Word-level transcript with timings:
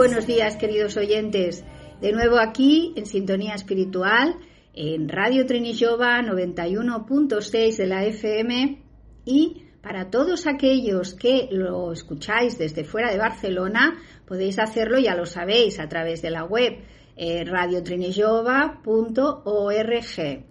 Buenos 0.00 0.24
días, 0.26 0.56
queridos 0.56 0.96
oyentes. 0.96 1.62
De 2.00 2.12
nuevo 2.12 2.38
aquí 2.38 2.94
en 2.96 3.04
Sintonía 3.04 3.52
Espiritual, 3.52 4.34
en 4.72 5.10
Radio 5.10 5.44
Trinillova 5.44 6.22
91.6 6.22 7.76
de 7.76 7.86
la 7.86 8.06
FM 8.06 8.82
y 9.26 9.64
para 9.82 10.08
todos 10.08 10.46
aquellos 10.46 11.12
que 11.12 11.48
lo 11.50 11.92
escucháis 11.92 12.56
desde 12.56 12.84
fuera 12.84 13.12
de 13.12 13.18
Barcelona, 13.18 13.98
podéis 14.26 14.58
hacerlo, 14.58 14.98
ya 14.98 15.14
lo 15.14 15.26
sabéis, 15.26 15.78
a 15.78 15.86
través 15.86 16.22
de 16.22 16.30
la 16.30 16.44
web 16.44 16.78
eh, 17.14 17.44
radiotrinillova.org. 17.44 20.44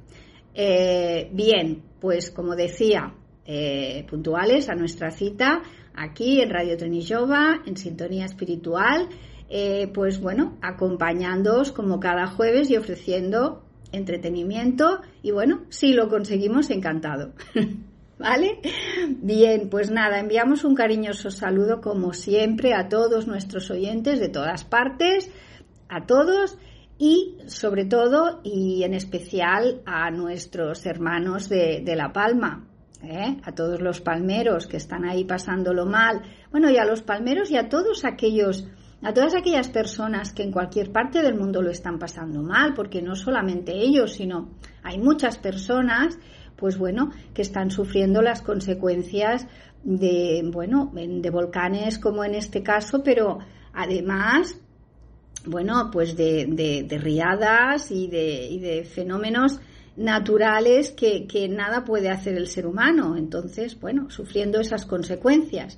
Eh, 0.54 1.30
bien, 1.34 1.84
pues 2.00 2.30
como 2.30 2.56
decía, 2.56 3.16
eh, 3.48 4.06
puntuales 4.08 4.70
a 4.70 4.76
nuestra 4.76 5.10
cita 5.10 5.64
aquí 5.96 6.40
en 6.40 6.52
Radio 6.52 6.78
Trinillova, 6.78 7.64
en 7.66 7.78
Sintonía 7.78 8.26
Espiritual, 8.26 9.10
eh, 9.50 9.90
pues 9.94 10.20
bueno, 10.20 10.58
acompañándoos 10.62 11.72
como 11.72 12.00
cada 12.00 12.28
jueves 12.28 12.70
y 12.70 12.78
ofreciendo 12.78 13.64
entretenimiento 13.92 15.02
y 15.24 15.32
bueno, 15.32 15.64
si 15.70 15.94
lo 15.94 16.10
conseguimos, 16.10 16.70
encantado. 16.70 17.34
¿Vale? 18.20 18.60
Bien, 19.08 19.70
pues 19.70 19.90
nada, 19.92 20.20
enviamos 20.20 20.66
un 20.66 20.76
cariñoso 20.76 21.32
saludo 21.32 21.80
como 21.80 22.14
siempre 22.14 22.74
a 22.74 22.90
todos 22.90 23.28
nuestros 23.28 23.72
oyentes 23.72 24.20
de 24.20 24.28
todas 24.28 24.66
partes, 24.66 25.32
a 25.88 26.06
todos 26.06 26.58
y 26.98 27.38
sobre 27.48 27.86
todo 27.86 28.42
y 28.44 28.84
en 28.84 28.94
especial 28.94 29.82
a 29.86 30.12
nuestros 30.12 30.86
hermanos 30.86 31.48
de, 31.48 31.82
de 31.84 31.96
La 31.96 32.12
Palma, 32.12 32.68
¿eh? 33.04 33.38
a 33.44 33.54
todos 33.54 33.82
los 33.82 34.02
palmeros 34.02 34.68
que 34.68 34.78
están 34.78 35.06
ahí 35.06 35.24
pasándolo 35.24 35.86
mal, 35.86 36.22
bueno, 36.52 36.70
y 36.70 36.78
a 36.78 36.86
los 36.86 37.02
palmeros 37.02 37.50
y 37.52 37.58
a 37.58 37.70
todos 37.70 38.06
aquellos, 38.06 38.68
a 39.02 39.14
todas 39.14 39.36
aquellas 39.36 39.70
personas 39.70 40.34
que 40.34 40.44
en 40.44 40.52
cualquier 40.52 40.92
parte 40.92 41.22
del 41.22 41.36
mundo 41.36 41.62
lo 41.62 41.70
están 41.70 42.00
pasando 42.00 42.42
mal, 42.44 42.74
porque 42.74 43.02
no 43.02 43.16
solamente 43.16 43.72
ellos, 43.74 44.14
sino 44.14 44.50
hay 44.84 44.98
muchas 44.98 45.38
personas, 45.38 46.18
pues 46.56 46.78
bueno, 46.78 47.12
que 47.34 47.42
están 47.42 47.72
sufriendo 47.72 48.22
las 48.22 48.42
consecuencias 48.42 49.48
de, 49.84 50.42
bueno, 50.52 50.92
de 50.94 51.30
volcanes 51.30 52.00
como 52.00 52.24
en 52.24 52.36
este 52.36 52.62
caso, 52.62 53.02
pero 53.04 53.40
además, 53.74 54.60
bueno, 55.46 55.90
pues 55.92 56.18
de, 56.18 56.86
de, 56.86 56.98
riadas 56.98 57.92
y 57.92 58.08
de, 58.08 58.48
y 58.48 58.60
de 58.60 58.84
fenómenos 58.84 59.62
naturales 60.00 60.92
que, 60.92 61.48
nada 61.50 61.84
puede 61.84 62.10
hacer 62.10 62.36
el 62.36 62.48
ser 62.48 62.66
humano. 62.66 63.16
Entonces, 63.18 63.80
bueno, 63.80 64.10
sufriendo 64.10 64.60
esas 64.60 64.86
consecuencias. 64.86 65.78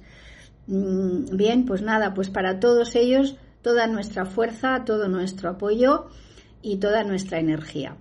Mm, 0.72 1.36
bien, 1.36 1.66
pues 1.66 1.82
nada, 1.82 2.14
pues 2.14 2.30
para 2.30 2.62
todos 2.62 2.96
ellos 2.96 3.36
toda 3.62 3.88
nuestra 3.88 4.24
fuerza, 4.26 4.84
todo 4.86 5.10
nuestro 5.10 5.50
apoyo 5.50 6.08
y 6.62 6.78
toda 6.78 7.04
nuestra 7.04 7.40
energía. 7.40 7.98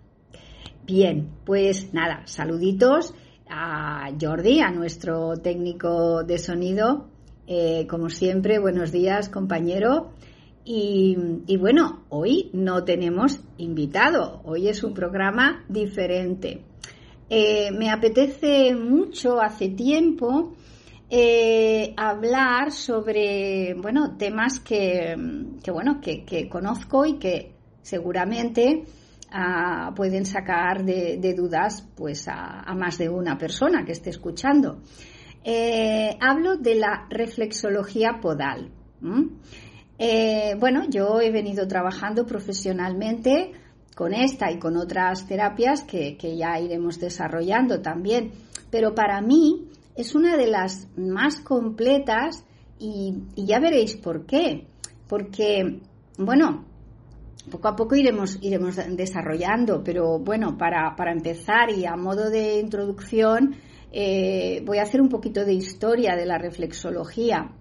Bien, 0.87 1.29
pues 1.45 1.93
nada, 1.93 2.23
saluditos 2.27 3.13
a 3.49 4.11
Jordi, 4.21 4.61
a 4.61 4.71
nuestro 4.71 5.37
técnico 5.39 6.23
de 6.23 6.39
sonido. 6.39 7.09
Eh, 7.49 7.89
como 7.91 8.09
siempre, 8.09 8.61
buenos 8.61 8.93
días, 8.93 9.29
compañero. 9.29 10.13
Y, 10.65 11.17
bueno, 11.57 12.05
hoy 12.11 12.51
no 12.53 12.85
tenemos 12.85 13.41
invitado, 13.59 14.43
hoy 14.45 14.69
es 14.69 14.85
un 14.85 14.95
programa 14.95 15.65
diferente. 15.69 16.63
Eh, 17.29 17.73
me 17.73 17.91
apetece 17.91 18.77
mucho, 18.77 19.41
hace 19.41 19.71
tiempo, 19.71 20.55
eh, 21.11 21.93
hablar 21.97 22.71
sobre, 22.71 23.75
bueno, 23.75 24.17
temas 24.17 24.61
que, 24.61 25.17
bueno, 25.73 26.01
que, 26.01 26.49
conozco 26.49 27.05
y 27.05 27.19
que 27.19 27.57
seguramente 27.83 28.85
ah, 29.33 29.93
pueden 29.97 30.25
sacar 30.25 30.85
de, 30.85 31.35
dudas, 31.37 31.87
pues, 31.97 32.29
a, 32.29 32.73
más 32.77 32.97
de 32.99 33.09
una 33.09 33.37
persona 33.37 33.85
que 33.85 33.93
esté 33.93 34.11
escuchando. 34.11 34.83
Eh, 35.43 36.17
hablo 36.21 36.57
de 36.57 36.77
la 36.77 37.07
reflexología 37.11 38.21
podal. 38.21 38.71
Eh, 39.99 40.55
bueno, 40.59 40.85
yo 40.89 41.21
he 41.21 41.31
venido 41.31 41.67
trabajando 41.67 42.25
profesionalmente 42.25 43.53
con 43.95 44.15
esta 44.15 44.51
y 44.51 44.59
con 44.59 44.77
otras 44.77 45.27
terapias 45.27 45.83
que, 45.83 46.17
ya 46.37 46.59
iremos 46.59 46.99
desarrollando 46.99 47.83
también, 47.83 48.33
pero 48.71 48.95
para 48.95 49.21
mí 49.21 49.69
es 50.01 50.15
una 50.15 50.37
de 50.37 50.47
las 50.47 50.89
más 50.97 51.41
completas 51.41 52.45
y, 52.79 53.15
ya 53.37 53.61
veréis 53.61 53.97
por 53.97 54.25
qué. 54.25 54.67
Porque, 55.09 55.81
bueno, 56.17 56.65
poco 57.51 57.69
a 57.69 57.77
poco 57.77 57.97
iremos, 57.97 58.39
iremos 58.41 58.77
desarrollando, 58.97 59.83
pero 59.85 60.19
bueno, 60.19 60.57
para, 60.57 60.95
empezar 61.13 61.71
y 61.71 61.85
a 61.85 61.97
modo 61.97 62.31
de 62.31 62.61
introducción, 62.61 63.57
eh, 63.93 64.63
voy 64.65 64.79
a 64.79 64.83
hacer 64.83 65.01
un 65.01 65.09
poquito 65.09 65.45
de 65.45 65.53
historia 65.53 66.17
de 66.17 66.27
la 66.27 66.39
reflexología. 66.39 67.53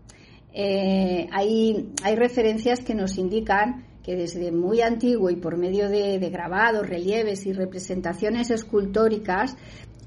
Eh, 0.54 1.28
hay, 1.32 1.90
hay 2.04 2.16
referencias 2.16 2.80
que 2.80 2.96
nos 2.96 3.18
indican 3.18 3.86
que 4.04 4.16
desde 4.16 4.52
muy 4.52 4.82
antiguo 4.82 5.30
y 5.30 5.36
por 5.36 5.58
medio 5.58 5.90
de, 5.90 6.18
grabados, 6.30 6.88
relieves 6.88 7.46
y 7.46 7.54
representaciones 7.54 8.50
escultóricas 8.50 9.58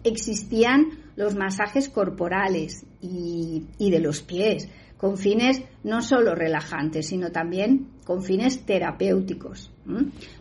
existían 0.03 1.01
los 1.17 1.34
masajes 1.34 1.89
corporales 1.89 2.84
y, 3.00 3.67
de 3.78 4.00
los 4.00 4.23
pies, 4.23 4.69
con 4.97 5.19
fines 5.19 5.62
no 5.83 6.00
solo 6.00 6.34
relajantes, 6.34 7.09
sino 7.09 7.33
también 7.33 7.89
con 8.05 8.23
fines 8.23 8.65
terapéuticos. 8.65 9.71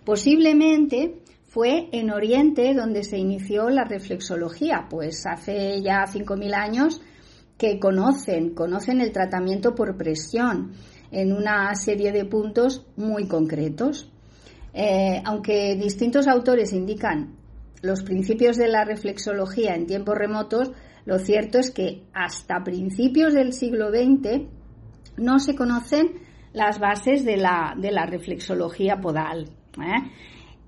Posiblemente 0.05 1.21
fue 1.47 1.89
en 1.91 2.11
Oriente 2.11 2.73
donde 2.73 3.03
se 3.03 3.17
inició 3.17 3.69
la 3.69 3.83
reflexología, 3.83 4.87
pues 4.89 5.25
hace 5.25 5.81
ya 5.81 6.05
5.000 6.05 6.53
años 6.53 7.01
que 7.57 7.79
conocen, 7.79 8.55
conocen 8.55 9.01
el 9.01 9.11
tratamiento 9.11 9.75
por 9.75 9.97
presión 9.97 10.71
en 11.11 11.33
una 11.33 11.75
serie 11.75 12.11
de 12.11 12.25
puntos 12.25 12.85
muy 12.95 13.27
concretos. 13.27 14.09
Eh, 14.73 15.21
aunque 15.25 15.75
distintos 15.75 16.27
autores 16.27 16.71
indican 16.71 17.35
los 17.81 18.03
principios 18.03 18.57
de 18.57 18.67
la 18.67 18.85
reflexología 18.85 19.75
en 19.75 19.85
tiempos 19.85 20.15
remotos, 20.15 20.71
lo 21.05 21.17
cierto 21.19 21.57
es 21.59 21.71
que 21.71 22.03
hasta 22.13 22.63
principios 22.63 23.33
del 23.33 23.53
siglo 23.53 23.89
XX 23.89 24.47
no 25.17 25.39
se 25.39 25.55
conocen 25.55 26.21
las 26.53 26.79
bases 26.79 27.25
de 27.25 27.37
la, 27.37 27.75
de 27.77 27.91
la 27.91 28.05
reflexología 28.05 28.99
podal. 28.99 29.49
¿eh? 29.77 30.11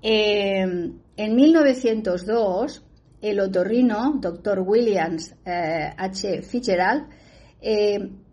Eh, 0.02 0.92
en 1.16 1.36
1902, 1.36 2.84
el 3.20 3.40
otorrino, 3.40 4.18
Dr. 4.20 4.60
Williams 4.60 5.34
eh, 5.44 5.90
H. 5.96 6.42
Fitzgerald, 6.42 7.06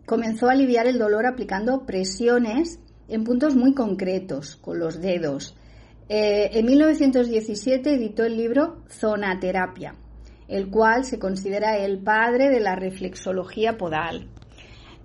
comenzó 0.04 0.48
a 0.48 0.52
aliviar 0.52 0.86
el 0.86 0.98
dolor 0.98 1.26
aplicando 1.26 1.86
presiones 1.86 2.78
en 3.08 3.24
puntos 3.24 3.56
muy 3.56 3.72
concretos 3.72 4.56
con 4.56 4.78
los 4.78 5.00
dedos. 5.00 5.56
Eh, 6.14 6.58
en 6.58 6.66
1917 6.66 7.94
editó 7.94 8.22
el 8.24 8.36
libro 8.36 8.82
Zonaterapia, 8.90 9.94
el 10.46 10.68
cual 10.68 11.06
se 11.06 11.18
considera 11.18 11.78
el 11.78 12.00
padre 12.00 12.50
de 12.50 12.60
la 12.60 12.76
reflexología 12.76 13.78
podal. 13.78 14.28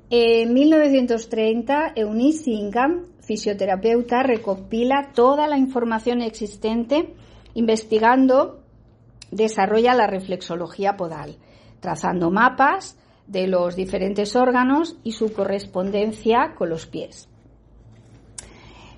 En 0.10 0.54
1930, 0.54 1.94
Eunice 1.96 2.44
Singham, 2.44 3.06
fisioterapeuta, 3.22 4.22
recopila 4.22 5.14
toda 5.16 5.48
la 5.48 5.58
información 5.58 6.22
existente 6.22 7.14
investigando 7.54 8.60
desarrolla 9.32 9.94
la 9.94 10.08
reflexología 10.08 10.98
podal, 10.98 11.38
trazando 11.80 12.32
mapas 12.32 13.00
de 13.28 13.48
los 13.48 13.78
diferentes 13.78 14.36
órganos 14.36 14.98
y 15.06 15.14
su 15.14 15.32
correspondencia 15.32 16.54
con 16.58 16.68
los 16.68 16.86
pies. 16.86 17.30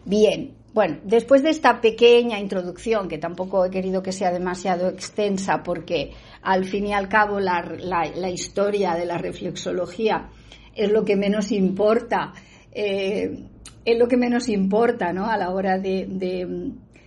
Bien, 0.05 0.55
bueno, 0.73 0.97
después 1.03 1.43
de 1.43 1.49
esta 1.49 1.81
pequeña 1.81 2.39
introducción, 2.39 3.07
que 3.07 3.17
tampoco 3.17 3.65
he 3.65 3.69
querido 3.69 4.03
que 4.03 4.11
sea 4.11 4.31
demasiado 4.31 4.89
extensa, 4.89 5.63
porque 5.63 6.11
al 6.41 6.65
fin 6.65 6.87
y 6.87 6.93
al 6.93 7.09
cabo 7.09 7.39
la, 7.39 7.63
historia 8.31 8.93
de 8.93 9.05
la 9.05 9.17
reflexología 9.17 10.29
es 10.75 10.91
lo 10.91 11.03
que 11.03 11.15
menos 11.15 11.51
importa, 11.51 12.33
eh, 12.71 13.45
es 13.83 13.97
lo 13.97 14.07
que 14.07 14.17
menos 14.17 14.49
importa 14.49 15.11
¿no? 15.11 15.25
a 15.25 15.37
la 15.37 15.49
hora 15.49 15.79
de, 15.79 16.05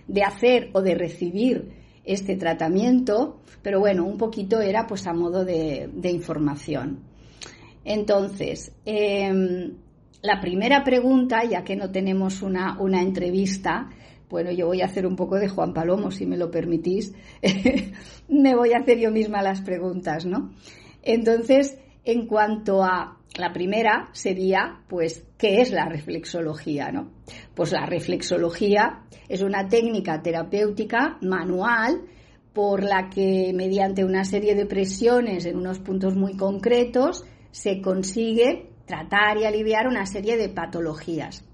de 0.07 0.23
hacer 0.23 0.69
o 0.73 0.81
de 0.81 0.95
recibir 0.95 1.83
este 2.05 2.35
tratamiento, 2.35 3.39
pero 3.61 3.79
bueno, 3.79 4.05
un 4.05 4.17
poquito 4.17 4.59
era 4.59 4.85
pues 4.87 5.07
a 5.07 5.13
modo 5.13 5.45
de, 5.45 5.89
información. 6.03 6.99
Entonces, 7.85 8.71
em, 8.85 9.73
la 10.23 10.39
primera 10.39 10.83
pregunta, 10.83 11.43
ya 11.43 11.63
que 11.63 11.75
no 11.75 11.91
tenemos 11.91 12.41
una, 12.41 12.79
una, 12.79 13.01
entrevista, 13.01 13.89
bueno, 14.29 14.51
yo 14.51 14.67
voy 14.67 14.81
a 14.81 14.85
hacer 14.85 15.05
un 15.05 15.17
poco 15.17 15.35
de 15.35 15.49
Juan 15.49 15.73
Palomo, 15.73 16.11
si 16.11 16.25
me 16.25 16.37
lo 16.37 16.49
permitís, 16.49 17.13
me 18.29 18.55
voy 18.55 18.73
a 18.73 18.77
hacer 18.77 18.99
yo 18.99 19.11
misma 19.11 19.43
las 19.43 19.61
preguntas, 19.61 20.25
¿no? 20.25 20.53
Entonces, 21.01 21.77
en 22.05 22.25
cuanto 22.25 22.83
a 22.83 23.19
la 23.37 23.51
primera 23.51 24.09
sería, 24.13 24.79
pues, 24.87 25.25
¿qué 25.37 25.61
es 25.61 25.71
la 25.71 25.85
reflexología? 25.89 26.91
¿no? 26.91 27.11
Pues 27.53 27.73
la 27.73 27.85
reflexología 27.85 29.03
es 29.27 29.41
una 29.41 29.67
técnica 29.67 30.21
terapéutica 30.21 31.17
manual 31.21 32.01
por 32.53 32.83
la 32.83 33.09
que 33.09 33.51
mediante 33.53 34.05
una 34.05 34.23
serie 34.23 34.55
de 34.55 34.67
presiones 34.67 35.45
en 35.45 35.57
unos 35.57 35.79
puntos 35.79 36.15
muy 36.15 36.37
concretos 36.37 37.25
se 37.51 37.81
consigue 37.81 38.72
tratar 38.85 39.37
y 39.37 39.45
aliviar 39.45 39.87
una 39.87 40.05
serie 40.05 40.37
de 40.37 40.49
patologías. 40.49 41.45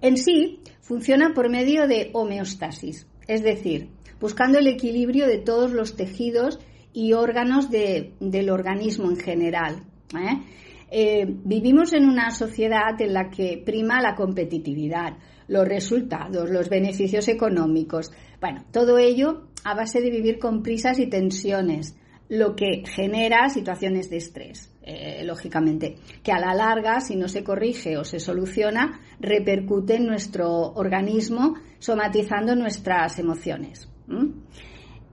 En 0.00 0.16
sí, 0.16 0.60
funciona 0.80 1.32
por 1.34 1.48
medio 1.48 1.86
de 1.86 2.10
homeostasis, 2.12 3.06
es 3.26 3.42
decir, 3.42 3.88
buscando 4.20 4.58
el 4.58 4.66
equilibrio 4.66 5.26
de 5.26 5.38
todos 5.38 5.72
los 5.72 5.96
tejidos 5.96 6.58
y 6.92 7.12
órganos 7.12 7.70
del 7.70 8.50
organismo 8.50 9.10
en 9.10 9.16
general. 9.16 9.84
¿eh? 10.14 10.42
Eh, 10.90 11.26
vivimos 11.26 11.92
en 11.92 12.08
una 12.08 12.30
sociedad 12.30 13.00
en 13.00 13.14
la 13.14 13.30
que 13.30 13.62
prima 13.64 14.00
la 14.00 14.14
competitividad, 14.14 15.16
los 15.48 15.66
resultados, 15.66 16.50
los 16.50 16.68
beneficios 16.68 17.28
económicos. 17.28 18.12
Bueno, 18.40 18.64
todo 18.70 18.98
ello 18.98 19.48
a 19.64 19.74
base 19.74 20.00
de 20.00 20.10
vivir 20.10 20.38
con 20.38 20.62
prisas 20.62 20.98
y 20.98 21.06
tensiones, 21.06 21.96
lo 22.28 22.56
que 22.56 22.82
genera 22.86 23.48
situaciones 23.48 24.10
de 24.10 24.16
estrés, 24.16 24.71
eh, 24.84 25.22
lógicamente, 25.24 25.96
que 26.22 26.32
a 26.32 26.40
la 26.40 26.54
larga, 26.54 27.00
si 27.00 27.16
no 27.16 27.28
se 27.28 27.44
corrige 27.44 27.96
o 27.96 28.04
se 28.04 28.18
soluciona, 28.18 29.00
repercute 29.20 29.96
en 29.96 30.06
nuestro 30.06 30.50
organismo, 30.74 31.54
somatizando 31.78 32.56
nuestras 32.56 33.18
emociones. 33.18 33.88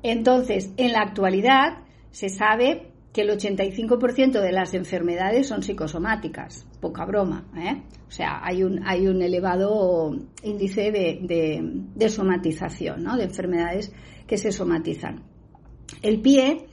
Entonces, 0.01 0.71
en 0.77 0.93
la 0.93 1.01
actualidad 1.01 1.83
se 2.11 2.29
sabe 2.29 2.89
que 3.13 3.21
el 3.21 3.29
85% 3.29 4.39
de 4.41 4.51
las 4.51 4.73
enfermedades 4.73 5.47
son 5.47 5.63
psicosomáticas, 5.63 6.65
poca 6.79 7.05
broma. 7.05 7.45
¿eh? 7.57 7.81
O 8.07 8.11
sea, 8.11 8.39
hay 8.43 8.63
un, 8.63 8.85
hay 8.87 9.07
un 9.07 9.21
elevado 9.21 10.15
índice 10.43 10.91
de, 10.91 12.09
somatización, 12.09 13.03
¿no? 13.03 13.17
de 13.17 13.23
enfermedades 13.23 13.91
que 14.27 14.37
se 14.37 14.51
somatizan. 14.51 15.23
El 16.01 16.21
pie 16.21 16.67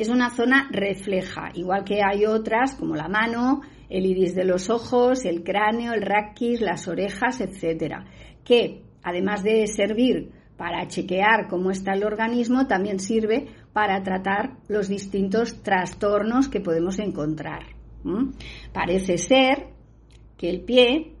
es 0.00 0.08
una 0.08 0.30
zona 0.30 0.66
refleja, 0.72 1.50
igual 1.52 1.84
que 1.84 2.00
hay 2.02 2.24
otras 2.24 2.74
como 2.74 2.96
la 2.96 3.06
mano, 3.06 3.60
el 3.90 4.06
iris 4.06 4.34
de 4.34 4.44
los 4.44 4.70
ojos, 4.70 5.26
el 5.26 5.44
cráneo, 5.44 5.92
el 5.92 6.00
raquis, 6.00 6.62
las 6.62 6.88
orejas, 6.88 7.42
etcétera, 7.42 8.06
que 8.42 8.80
además 9.02 9.42
de 9.42 9.66
servir 9.66 10.30
para 10.56 10.88
chequear 10.88 11.48
cómo 11.50 11.70
está 11.70 11.92
el 11.92 12.04
organismo, 12.04 12.66
también 12.66 12.98
sirve 12.98 13.48
para 13.74 14.02
tratar 14.02 14.56
los 14.68 14.88
distintos 14.88 15.62
trastornos 15.62 16.48
que 16.48 16.60
podemos 16.60 16.98
encontrar. 16.98 17.66
Parece 18.72 19.18
ser 19.18 19.66
que 20.38 20.48
el 20.48 20.62
pie 20.62 21.12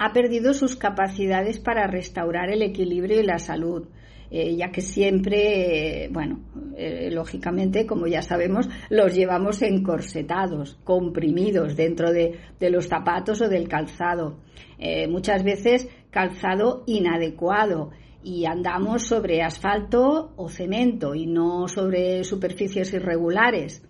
ha 0.00 0.12
perdido 0.12 0.52
sus 0.52 0.74
capacidades 0.74 1.60
para 1.60 1.86
restaurar 1.86 2.50
el 2.50 2.62
equilibrio 2.62 3.20
y 3.20 3.24
la 3.24 3.38
salud. 3.38 3.86
Eh, 4.30 4.56
ya 4.56 4.70
que 4.70 4.80
siempre, 4.80 6.08
bueno, 6.10 6.40
eh, 6.76 7.10
lógicamente, 7.12 7.86
como 7.86 8.06
ya 8.06 8.22
sabemos, 8.22 8.68
los 8.90 9.14
llevamos 9.14 9.62
encorsetados, 9.62 10.78
comprimidos 10.84 11.76
dentro 11.76 12.12
de, 12.12 12.38
los 12.60 12.88
zapatos 12.88 13.40
o 13.40 13.48
del 13.48 13.68
calzado. 13.68 14.38
Eh, 14.78 15.06
muchas 15.06 15.44
veces 15.44 15.88
calzado 16.10 16.82
inadecuado 16.86 17.90
y 18.24 18.46
andamos 18.46 19.06
sobre 19.06 19.42
asfalto 19.42 20.32
o 20.36 20.48
cemento 20.48 21.14
y 21.14 21.26
no 21.26 21.68
sobre 21.68 22.24
superficies 22.24 22.92
irregulares. 22.92 23.82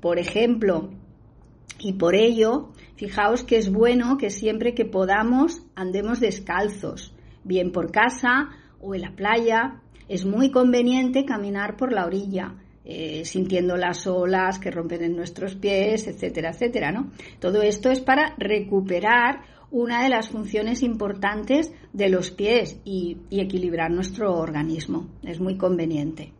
Por 0.00 0.18
ejemplo, 0.18 0.90
y 1.78 1.92
por 1.92 2.16
ello, 2.16 2.70
fijaos 2.96 3.44
que 3.44 3.56
es 3.56 3.70
bueno 3.70 4.18
que 4.18 4.30
siempre 4.30 4.74
que 4.74 4.84
podamos 4.84 5.62
andemos 5.76 6.18
descalzos, 6.18 7.14
bien 7.44 7.70
por 7.70 7.92
casa 7.92 8.50
o 8.80 8.94
en 8.94 9.02
la 9.02 9.12
playa. 9.12 9.80
Es 10.08 10.24
muy 10.24 10.50
conveniente 10.50 11.24
caminar 11.24 11.76
por 11.76 11.92
la 11.92 12.06
orilla, 12.06 12.54
eh, 12.84 13.24
sintiendo 13.24 13.76
las 13.76 14.06
olas 14.06 14.58
que 14.58 14.70
rompen 14.70 15.04
en 15.04 15.16
nuestros 15.16 15.54
pies, 15.54 16.06
etcétera, 16.06 16.50
etcétera, 16.50 16.90
¿no? 16.90 17.10
Todo 17.38 17.62
esto 17.62 17.90
es 17.90 18.00
para 18.00 18.34
recuperar 18.38 19.42
una 19.70 20.02
de 20.02 20.08
las 20.08 20.28
funciones 20.28 20.82
importantes 20.82 21.72
de 21.92 22.08
los 22.08 22.30
pies 22.30 22.80
y, 22.84 23.18
equilibrar 23.30 23.90
nuestro 23.90 24.34
organismo. 24.36 25.08
Es 25.22 25.40
muy 25.40 25.56
conveniente. 25.56 26.32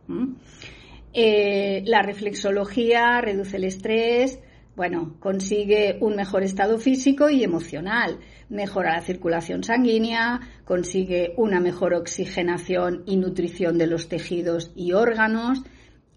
Eh, 1.13 1.83
la 1.85 2.01
reflexología 2.01 3.21
reduce 3.21 3.57
el 3.57 3.65
estrés, 3.65 4.39
bueno, 4.75 5.15
consigue 5.19 5.97
un 6.01 6.15
mejor 6.15 6.43
estado 6.43 6.77
físico 6.77 7.29
y 7.29 7.43
emocional, 7.43 8.19
mejora 8.51 8.93
la 8.93 9.01
circulación 9.01 9.63
sanguínea, 9.63 10.39
consigue 10.65 11.33
una 11.37 11.59
mejor 11.59 11.95
oxigenación 11.95 13.03
y 13.07 13.17
nutrición 13.17 13.79
de 13.79 13.87
los 13.87 14.07
tejidos 14.07 14.71
y 14.75 14.93
órganos 14.93 15.63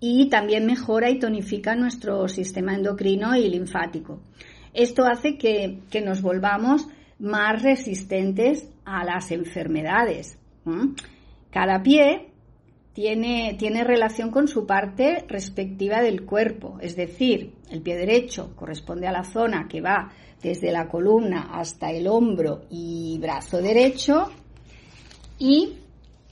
y 0.01 0.29
también 0.29 0.67
mejora 0.67 1.09
y 1.09 1.19
tonifica 1.19 1.75
nuestro 1.75 2.29
sistema 2.29 2.75
endocrino 2.75 3.35
y 3.35 3.49
linfático. 3.49 4.21
Esto 4.75 5.07
hace 5.07 5.39
que 5.39 6.03
nos 6.05 6.21
volvamos 6.21 6.87
más 7.19 7.63
resistentes 7.63 8.69
a 8.85 9.05
las 9.05 9.31
enfermedades. 9.31 10.39
Cada 11.51 11.83
pie 11.83 12.31
tiene, 12.93 13.57
tiene, 13.59 13.85
relación 13.85 14.31
con 14.31 14.49
su 14.49 14.67
parte 14.67 15.25
respectiva 15.29 16.01
del 16.01 16.25
cuerpo, 16.25 16.79
es 16.81 16.97
decir, 16.97 17.55
el 17.71 17.83
pie 17.83 17.97
derecho 17.97 18.55
corresponde 18.55 19.07
a 19.07 19.13
la 19.13 19.25
zona 19.25 19.67
que 19.69 19.81
va 19.81 20.13
desde 20.45 20.71
la 20.71 20.89
columna 20.89 21.49
hasta 21.53 21.91
el 21.91 22.07
hombro 22.07 22.67
y 22.69 23.19
brazo 23.19 23.63
derecho 23.63 24.31
y 25.39 25.79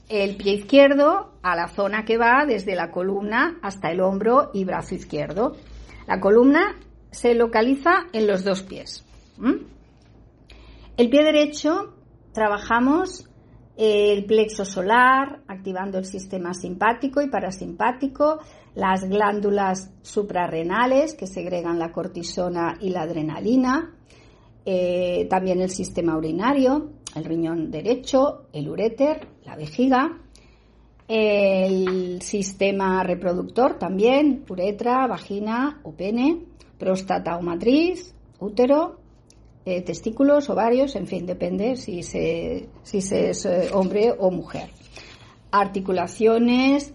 el 0.07 0.37
pie 0.37 0.53
izquierdo 0.53 1.33
a 1.41 1.55
la 1.55 1.67
zona 1.67 2.05
que 2.05 2.19
va 2.19 2.45
desde 2.45 2.75
la 2.75 2.91
columna 2.91 3.57
hasta 3.63 3.89
el 3.91 4.01
hombro 4.01 4.51
y 4.53 4.65
brazo 4.65 4.93
izquierdo. 4.93 5.57
La 6.07 6.19
columna 6.19 6.79
se 7.09 7.33
localiza 7.33 8.05
en 8.13 8.27
los 8.27 8.43
dos 8.43 8.61
pies. 8.61 9.03
El 10.95 11.09
pie 11.09 11.23
derecho 11.23 11.95
trabajamos 12.33 13.27
el 13.75 14.25
plexo 14.25 14.65
solar, 14.65 15.41
activando 15.47 15.97
el 15.97 16.05
sistema 16.05 16.53
simpático 16.53 17.19
y 17.21 17.29
parasimpático, 17.29 18.39
las 18.75 19.09
glándulas 19.09 19.91
suprarrenales 20.03 21.15
que 21.15 21.25
segregan 21.25 21.79
la 21.79 21.91
cortisona 21.91 22.77
y 22.79 22.89
la 22.89 23.01
adrenalina, 23.01 23.92
eh, 24.65 25.27
también 25.29 25.59
el 25.61 25.69
sistema 25.69 26.17
urinario, 26.17 26.91
el 27.15 27.25
riñón 27.25 27.69
derecho, 27.69 28.45
el 28.53 28.69
uréter, 28.69 29.27
la 29.43 29.55
vejiga, 29.55 30.21
el 31.07 32.21
sistema 32.21 33.03
reproductor 33.03 33.77
también, 33.77 34.45
uretra, 34.49 35.05
vagina 35.07 35.81
o 35.83 35.91
pene, 35.91 36.45
próstata 36.77 37.37
o 37.37 37.41
matriz, 37.41 38.15
útero, 38.39 38.99
eh, 39.65 39.81
testículos, 39.81 40.49
ovarios, 40.49 40.95
en 40.95 41.07
fin, 41.07 41.25
depende 41.25 41.75
si 41.75 42.01
se, 42.03 42.69
si 42.83 42.97
es 42.99 43.45
eh, 43.45 43.69
hombre 43.73 44.13
o 44.17 44.31
mujer. 44.31 44.69
Articulaciones, 45.51 46.93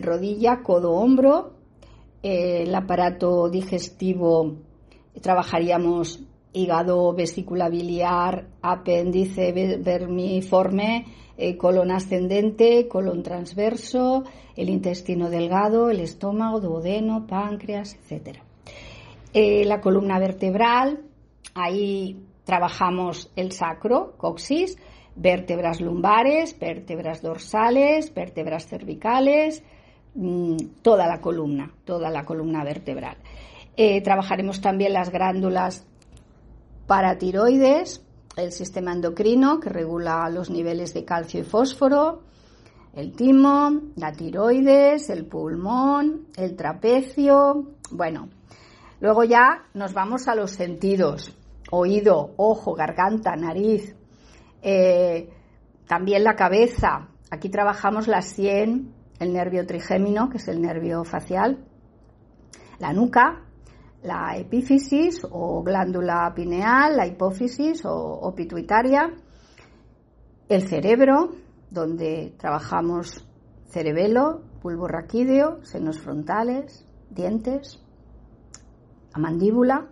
rodilla, 0.00 0.62
codo, 0.62 0.92
hombro, 0.92 1.52
el 2.22 2.74
aparato 2.74 3.50
digestivo, 3.50 4.56
trabajaríamos 5.20 6.20
hígado, 6.52 7.12
vesícula 7.12 7.68
biliar, 7.68 8.46
apéndice 8.62 9.52
vermiforme, 9.78 11.06
colon 11.58 11.90
ascendente, 11.90 12.88
colon 12.88 13.22
transverso, 13.22 14.24
el 14.56 14.70
intestino 14.70 15.30
delgado, 15.30 15.90
el 15.90 16.00
estómago, 16.00 16.60
duodeno, 16.60 17.26
páncreas, 17.26 17.96
etc. 18.08 18.38
la 19.66 19.80
columna 19.80 20.18
vertebral, 20.18 21.04
Ahí 21.60 22.24
trabajamos 22.44 23.32
el 23.34 23.50
sacro, 23.50 24.14
coxis, 24.16 24.78
vértebras 25.16 25.80
lumbares, 25.80 26.56
vértebras 26.56 27.20
dorsales, 27.20 28.14
vértebras 28.14 28.68
cervicales, 28.68 29.64
mm, 30.14 30.56
toda 30.82 31.08
la 31.08 31.20
columna, 31.20 31.72
toda 31.84 32.10
la 32.10 32.24
columna 32.24 32.62
vertebral. 32.62 33.16
Eh, 33.76 34.00
trabajaremos 34.02 34.60
también 34.60 34.92
las 34.92 35.10
glándulas 35.10 35.84
paratiroides, 36.88 38.02
el 38.36 38.50
sistema 38.50 38.92
endocrino 38.92 39.60
que 39.60 39.68
regula 39.68 40.28
los 40.30 40.48
niveles 40.50 40.94
de 40.94 41.04
calcio 41.04 41.40
y 41.40 41.44
fósforo, 41.44 42.22
el 42.94 43.12
timo, 43.12 43.70
la 43.96 44.10
tiroides, 44.12 45.10
el 45.10 45.26
pulmón, 45.26 46.28
el 46.36 46.56
trapecio. 46.56 47.74
Bueno, 47.90 48.30
luego 49.00 49.22
ya 49.22 49.66
nos 49.74 49.92
vamos 49.92 50.26
a 50.28 50.34
los 50.34 50.50
sentidos 50.50 51.32
oído, 51.70 52.32
ojo, 52.38 52.72
garganta, 52.72 53.36
nariz, 53.36 53.94
eh, 54.62 55.28
también 55.86 56.24
la 56.24 56.34
cabeza. 56.34 57.08
Aquí 57.30 57.50
trabajamos 57.50 58.08
la 58.08 58.22
sien, 58.22 58.94
el 59.20 59.34
nervio 59.34 59.66
trigémino, 59.66 60.30
que 60.30 60.38
es 60.38 60.48
el 60.48 60.62
nervio 60.62 61.04
facial, 61.04 61.58
la 62.78 62.94
nuca, 62.94 63.42
la 64.02 64.36
epífisis 64.36 65.26
o 65.30 65.62
glándula 65.62 66.32
pineal, 66.34 66.96
la 66.96 67.06
hipófisis 67.06 67.82
o, 67.84 68.32
pituitaria, 68.34 69.12
el 70.48 70.68
cerebro, 70.68 71.30
donde 71.70 72.34
trabajamos 72.38 73.26
cerebelo, 73.66 74.42
bulbo 74.62 74.88
raquídeo, 74.88 75.64
senos 75.64 76.00
frontales, 76.00 76.86
dientes, 77.10 77.82
mandíbula, 79.16 79.88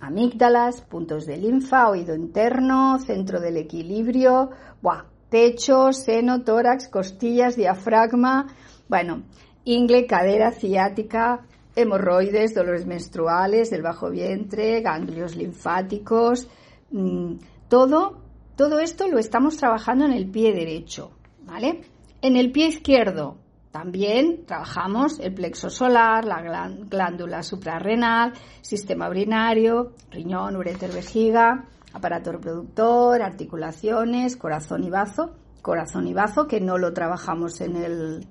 amígdalas, 0.00 0.80
puntos 0.82 1.26
de 1.26 1.36
linfa, 1.36 1.90
oído 1.90 2.14
interno, 2.14 2.98
centro 2.98 3.40
del 3.40 3.56
equilibrio, 3.56 4.50
buah, 4.80 5.04
pecho, 5.28 5.92
seno, 5.92 6.42
tórax, 6.42 6.88
costillas, 6.88 7.56
diafragma, 7.56 8.46
bueno, 8.88 9.24
ingle, 9.64 10.06
cadera, 10.06 10.52
ciática, 10.52 11.46
hemorroides, 11.82 12.54
dolores 12.54 12.86
menstruales, 12.86 13.70
del 13.70 13.82
bajo 13.82 14.10
vientre, 14.10 14.80
ganglios 14.80 15.36
linfáticos, 15.36 16.48
mm, 16.90 17.34
todo, 17.68 18.22
todo 18.56 18.78
esto 18.78 19.08
lo 19.08 19.18
estamos 19.18 19.56
trabajando 19.56 20.04
en 20.04 20.12
el 20.12 20.30
pie 20.30 20.52
derecho, 20.52 21.12
¿vale? 21.44 21.82
En 22.22 22.36
el 22.36 22.52
pie 22.52 22.68
izquierdo 22.68 23.38
también 23.70 24.44
trabajamos 24.46 25.20
el 25.20 25.32
plexo 25.32 25.70
solar, 25.70 26.24
la 26.24 26.42
glándula 26.88 27.42
suprarrenal, 27.42 28.32
sistema 28.60 29.08
urinario, 29.08 29.92
riñón, 30.10 30.56
ureter, 30.56 30.92
vejiga, 30.92 31.66
aparato 31.92 32.32
reproductor, 32.32 33.22
articulaciones, 33.22 34.36
corazón 34.36 34.82
y 34.82 34.90
bazo, 34.90 35.36
corazón 35.62 36.08
y 36.08 36.14
bazo 36.14 36.48
que 36.48 36.60
no 36.60 36.78
lo 36.78 36.92
trabajamos 36.92 37.60
en 37.60 37.76
el, 37.76 38.26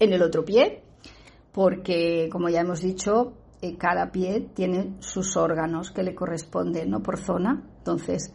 en 0.00 0.12
el 0.12 0.22
otro 0.22 0.44
pie, 0.44 0.82
porque 1.52 2.28
como 2.30 2.48
ya 2.48 2.60
hemos 2.60 2.80
dicho, 2.80 3.32
eh, 3.62 3.76
cada 3.76 4.10
pie 4.10 4.48
tiene 4.54 4.96
sus 5.00 5.36
órganos 5.36 5.90
que 5.90 6.02
le 6.02 6.14
corresponden 6.14 6.90
¿no? 6.90 7.02
por 7.02 7.18
zona. 7.18 7.62
Entonces, 7.78 8.32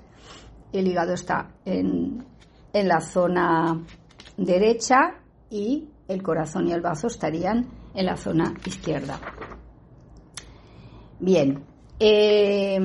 el 0.72 0.88
hígado 0.88 1.14
está 1.14 1.52
en, 1.66 2.26
en 2.74 2.88
la 2.88 3.00
zona 3.00 3.82
derecha 4.38 5.22
y 5.50 5.90
el 6.08 6.22
corazón 6.22 6.68
y 6.68 6.74
el 6.74 6.82
bazo 6.82 7.08
estarían 7.08 7.68
en 7.94 8.06
la 8.06 8.18
zona 8.18 8.54
izquierda. 8.66 9.20
Bien, 11.20 11.64
eh, 12.00 12.78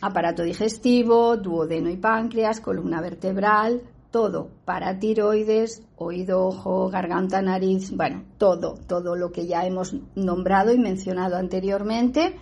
aparato 0.00 0.42
digestivo, 0.42 1.36
duodeno 1.36 1.88
y 1.88 1.96
páncreas, 1.96 2.60
columna 2.60 3.00
vertebral, 3.00 3.82
todo, 4.12 4.50
para 4.64 5.00
tiroides, 5.00 5.84
oído, 5.96 6.46
ojo, 6.46 6.88
garganta, 6.90 7.42
nariz, 7.42 7.90
bueno, 7.90 8.22
todo, 8.38 8.74
todo 8.86 9.16
lo 9.16 9.32
que 9.32 9.46
ya 9.46 9.66
hemos 9.66 9.96
nombrado 10.14 10.72
y 10.72 10.78
mencionado 10.78 11.36
anteriormente 11.36 12.36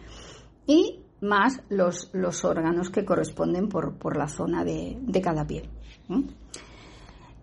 y 0.67 1.01
más 1.23 1.63
los, 1.71 2.11
los 2.13 2.45
órganos 2.45 2.91
que 2.91 3.05
corresponden 3.05 3.69
por, 3.69 4.17
la 4.17 4.29
zona 4.29 4.65
de, 4.65 4.99
cada 5.23 5.47
piel. 5.47 5.71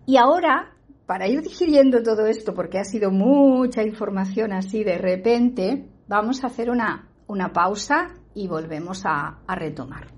Y 0.06 0.16
ahora 0.16 0.74
para 1.06 1.26
ir 1.26 1.40
digiriendo 1.40 2.02
todo 2.02 2.26
esto, 2.26 2.52
porque 2.52 2.78
ha 2.78 2.84
sido 2.84 3.10
mucha 3.10 3.82
información 3.82 4.52
así 4.52 4.84
de 4.84 4.98
repente, 4.98 5.88
vamos 6.06 6.44
a 6.44 6.48
hacer 6.48 6.70
una, 6.70 7.08
una 7.26 7.52
pausa 7.52 8.10
y 8.34 8.46
volvemos 8.46 9.06
a 9.06 9.38
retomar. 9.48 10.17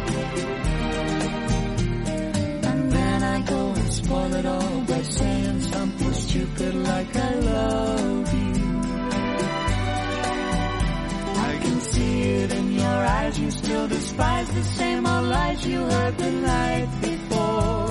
And 3.41 3.49
then 3.49 3.57
I 3.57 3.73
go 3.73 3.81
and 3.81 3.93
spoil 3.93 4.33
it 4.35 4.45
all 4.45 4.81
by 4.81 5.01
saying 5.01 5.61
something 5.61 6.13
stupid 6.13 6.75
like 6.75 7.15
I 7.15 7.33
love 7.35 8.33
you. 8.33 8.81
I 11.49 11.59
can 11.61 11.79
see 11.81 12.21
it 12.21 12.51
in 12.51 12.71
your 12.73 13.05
eyes. 13.17 13.39
You 13.39 13.51
still 13.51 13.87
despise 13.87 14.51
the 14.51 14.63
same 14.63 15.05
old 15.05 15.25
lies 15.25 15.65
you 15.65 15.83
heard 15.83 16.17
the 16.17 16.31
night 16.31 17.01
before. 17.01 17.89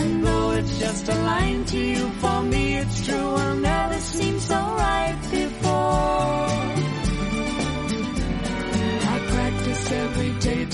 And 0.00 0.24
though 0.24 0.50
it's 0.52 0.78
just 0.78 1.08
a 1.08 1.14
line 1.14 1.64
to 1.64 1.78
you, 1.78 2.08
for 2.20 2.42
me 2.42 2.76
it's 2.76 3.06
true. 3.06 3.16
I'll 3.16 3.56
never 3.56 4.00
seem 4.00 4.38
so 4.40 4.56
right 4.56 5.18
before. 5.30 6.47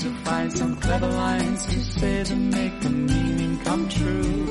To 0.05 0.13
find 0.23 0.53
some 0.53 0.75
clever 0.75 1.07
lines 1.07 1.65
to 1.65 1.79
say 1.83 2.23
to 2.23 2.35
make 2.35 2.79
the 2.81 2.89
meaning 2.91 3.57
come 3.63 3.89
true. 3.89 4.45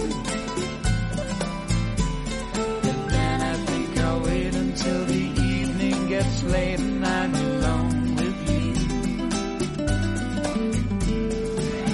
But 2.82 2.98
then 3.14 3.40
I 3.40 3.54
think 3.68 3.98
I'll 3.98 4.20
wait 4.20 4.52
until 4.52 5.04
the 5.04 5.24
evening 5.54 6.08
gets 6.08 6.42
late 6.42 6.80
and 6.80 7.06
I'm 7.06 7.34
alone 7.34 8.16
with 8.16 8.50
you. 8.50 8.72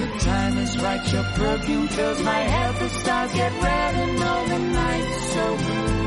The 0.01 0.09
time 0.31 0.57
is 0.57 0.77
right, 0.81 1.13
your 1.13 1.23
perfume 1.23 1.87
fills 1.87 2.19
my 2.23 2.41
head, 2.53 2.75
the 2.81 2.89
stars 2.89 3.31
get 3.33 3.53
red 3.61 3.95
and 4.03 4.23
all 4.23 4.45
the 4.53 4.59
nights 4.81 5.33
so 5.33 5.45
blue. 5.63 6.01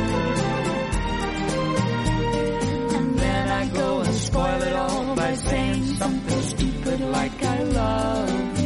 And 2.97 3.09
then 3.17 3.49
I 3.49 3.67
go 3.69 4.01
spoil 4.35 4.63
it 4.63 4.73
all 4.75 5.15
by 5.15 5.33
saying 5.35 5.85
something 5.95 6.43
stupid 6.43 7.01
like 7.01 7.41
I 7.45 7.63
love 7.63 8.64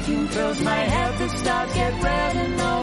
perfume 0.00 0.28
fills 0.28 0.60
my 0.62 0.76
head, 0.76 1.18
the 1.18 1.28
stars 1.28 1.74
get 1.74 2.02
red 2.02 2.36
and 2.36 2.60
all 2.60 2.79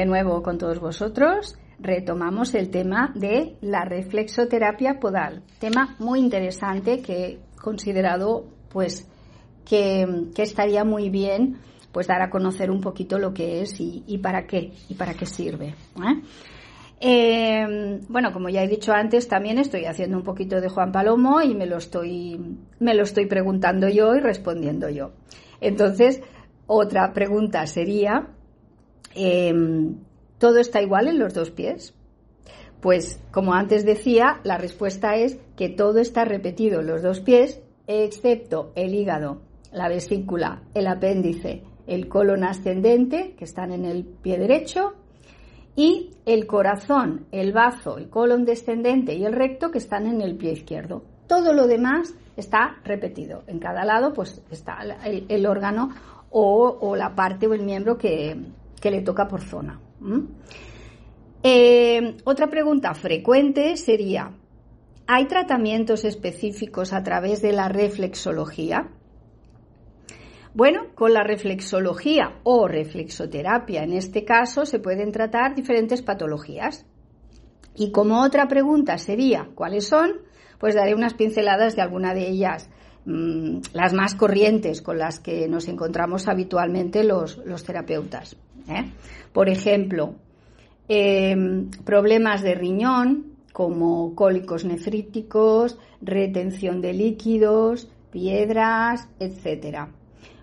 de 0.00 0.06
nuevo 0.06 0.42
con 0.42 0.56
todos 0.56 0.80
vosotros 0.80 1.58
retomamos 1.78 2.54
el 2.54 2.70
tema 2.70 3.12
de 3.14 3.56
la 3.60 3.84
reflexoterapia 3.84 4.98
podal, 4.98 5.42
tema 5.58 5.94
muy 5.98 6.20
interesante 6.20 7.02
que 7.02 7.26
he 7.26 7.38
considerado 7.60 8.46
pues 8.70 9.06
que, 9.68 10.06
estaría 10.38 10.84
muy 10.84 11.10
bien 11.10 11.58
pues 11.92 12.06
dar 12.06 12.22
a 12.22 12.30
conocer 12.30 12.70
un 12.70 12.80
poquito 12.80 13.18
lo 13.18 13.34
que 13.34 13.60
es 13.60 13.78
y, 13.78 14.18
para 14.22 14.46
qué 14.46 14.72
y 14.88 14.94
para 14.94 15.12
qué 15.12 15.26
sirve. 15.26 15.74
¿eh? 15.96 16.22
Eh, 17.00 18.00
bueno, 18.08 18.32
como 18.32 18.48
ya 18.48 18.62
he 18.62 18.68
dicho 18.68 18.92
antes, 18.92 19.28
también 19.28 19.58
estoy 19.58 19.84
haciendo 19.84 20.16
un 20.16 20.22
poquito 20.22 20.60
de 20.60 20.68
Juan 20.68 20.92
Palomo 20.92 21.42
y 21.42 21.54
me 21.54 21.66
lo 21.66 21.76
estoy, 21.76 22.40
me 22.78 22.94
lo 22.94 23.02
estoy 23.02 23.26
preguntando 23.26 23.88
yo 23.88 24.14
y 24.14 24.20
respondiendo 24.20 24.88
yo. 24.88 25.10
Entonces, 25.60 26.22
otra 26.66 27.12
pregunta 27.12 27.66
sería, 27.66 28.28
em, 29.14 29.96
¿todo 30.38 30.58
está 30.58 30.82
igual 30.82 31.08
en 31.08 31.18
los 31.18 31.34
dos 31.34 31.50
pies? 31.50 31.94
Pues, 32.80 33.20
como 33.30 33.52
antes 33.52 33.84
decía, 33.84 34.40
la 34.42 34.56
respuesta 34.56 35.16
es 35.16 35.38
que 35.56 35.68
todo 35.68 35.98
está 35.98 36.24
repetido 36.24 36.80
en 36.80 36.86
los 36.86 37.02
dos 37.02 37.20
pies, 37.20 37.60
excepto 37.86 38.72
el 38.74 38.94
hígado, 38.94 39.42
la 39.72 39.88
vesícula, 39.88 40.62
el 40.74 40.86
apéndice, 40.86 41.62
el 41.86 42.08
colon 42.08 42.44
ascendente, 42.44 43.34
que 43.36 43.44
están 43.44 43.72
en 43.72 43.84
el 43.84 44.04
pie 44.04 44.38
derecho, 44.38 44.94
y 45.76 46.10
el 46.26 46.46
corazón, 46.46 47.26
el 47.32 47.52
bazo, 47.52 47.98
el 47.98 48.08
colon 48.08 48.44
descendente 48.44 49.14
y 49.14 49.24
el 49.24 49.32
recto, 49.32 49.70
que 49.70 49.78
están 49.78 50.06
en 50.06 50.20
el 50.20 50.36
pie 50.36 50.52
izquierdo. 50.52 51.02
Todo 51.26 51.52
lo 51.52 51.66
demás 51.66 52.14
está 52.36 52.78
repetido. 52.84 53.44
En 53.46 53.58
cada 53.58 53.84
lado, 53.84 54.12
pues 54.12 54.42
está 54.50 54.78
el, 55.04 55.46
órgano 55.46 55.90
o, 56.30 56.96
la 56.96 57.14
parte 57.14 57.46
o 57.46 57.54
el 57.54 57.62
miembro 57.62 57.96
que, 57.96 58.36
le 58.88 59.02
toca 59.02 59.26
por 59.26 59.42
zona. 59.42 59.80
Eh, 61.42 62.16
otra 62.24 62.48
pregunta 62.48 62.94
frecuente 62.94 63.76
sería, 63.76 64.32
¿hay 65.06 65.26
tratamientos 65.26 66.04
específicos 66.04 66.92
a 66.92 67.02
través 67.02 67.42
de 67.42 67.52
la 67.52 67.68
reflexología? 67.68 68.90
Bueno, 70.52 70.86
con 70.94 71.14
la 71.14 71.22
reflexología 71.22 72.40
o 72.42 72.66
reflexoterapia 72.66 73.84
en 73.84 73.92
este 73.92 74.24
caso 74.24 74.66
se 74.66 74.80
pueden 74.80 75.12
tratar 75.12 75.54
diferentes 75.54 76.02
patologías. 76.02 76.86
Y 77.76 77.92
como 77.92 78.22
otra 78.22 78.48
pregunta 78.48 78.98
sería, 78.98 79.48
¿cuáles 79.54 79.86
son? 79.86 80.22
Pues 80.58 80.74
daré 80.74 80.94
unas 80.94 81.14
pinceladas 81.14 81.76
de 81.76 81.82
alguna 81.82 82.14
de 82.14 82.28
ellas, 82.28 82.68
mm, 83.04 83.60
las 83.72 83.94
más 83.94 84.16
corrientes 84.16 84.82
con 84.82 84.98
las 84.98 85.20
que 85.20 85.48
nos 85.48 85.68
encontramos 85.68 86.26
habitualmente 86.26 87.04
los, 87.04 87.40
terapeutas. 87.64 88.36
¿Eh? 88.70 88.92
Por 89.32 89.48
ejemplo, 89.48 90.14
em, 90.88 91.70
problemas 91.84 92.42
de 92.42 92.54
riñón, 92.54 93.36
como 93.52 94.14
cólicos 94.14 94.64
nefríticos, 94.64 95.78
retención 96.00 96.80
de 96.80 96.92
líquidos, 96.94 97.88
piedras, 98.10 99.08
etcétera 99.18 99.90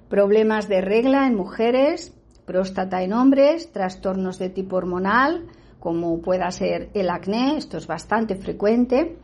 problemas 0.09 0.67
de 0.67 0.81
regla 0.81 1.27
en 1.27 1.35
mujeres, 1.35 2.13
próstata 2.45 3.03
en 3.03 3.13
hombres, 3.13 3.71
trastornos 3.71 4.39
de 4.39 4.49
tipo 4.49 4.77
hormonal, 4.77 5.45
como 5.79 6.21
pueda 6.21 6.49
ser 6.51 6.89
el 6.93 7.09
acné, 7.09 7.57
esto 7.57 7.77
es 7.77 7.87
bastante 7.87 8.35
frecuente, 8.35 9.17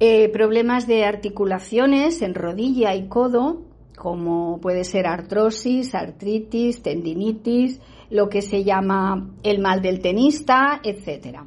eh, 0.00 0.28
problemas 0.30 0.86
de 0.86 1.04
articulaciones 1.04 2.22
en 2.22 2.34
rodilla 2.34 2.94
y 2.94 3.08
codo, 3.08 3.62
como 3.98 4.60
puede 4.60 4.84
ser 4.84 5.06
artrosis, 5.06 5.94
artritis, 5.94 6.82
tendinitis, 6.82 7.80
lo 8.10 8.28
que 8.28 8.40
se 8.40 8.64
llama 8.64 9.30
el 9.42 9.60
mal 9.60 9.82
del 9.82 10.00
tenista, 10.00 10.80
etc. 10.82 11.40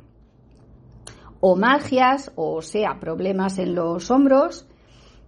O 1.39 1.55
magias, 1.55 2.31
o 2.35 2.61
sea, 2.61 2.99
problemas 2.99 3.57
en 3.57 3.73
los 3.73 4.11
hombros, 4.11 4.67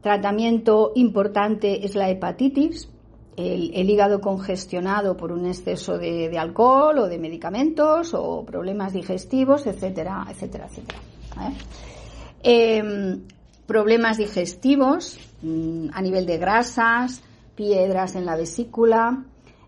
Tratamiento 0.03 0.92
importante 0.96 1.86
es 1.86 1.96
la 1.96 2.09
hepatitis, 2.09 2.90
el, 3.38 3.90
hígado 3.90 4.20
congestionado 4.20 5.16
por 5.16 5.31
un 5.31 5.46
exceso 5.46 5.98
de, 5.98 6.38
alcohol 6.38 7.00
o 7.00 7.07
de 7.07 7.18
medicamentos 7.18 8.14
o 8.14 8.44
problemas 8.44 8.92
digestivos, 8.92 9.66
etcétera, 9.66 10.25
etcétera, 10.29 10.68
etcétera. 10.68 11.00
¿eh? 11.40 11.53
Em, 12.44 13.22
problemas 13.66 14.18
digestivos 14.18 15.20
mm, 15.42 15.90
a 15.94 16.02
nivel 16.02 16.26
de 16.26 16.38
grasas, 16.38 17.24
piedras 17.56 18.16
en 18.16 18.26
la 18.26 18.36
vesícula. 18.36 19.26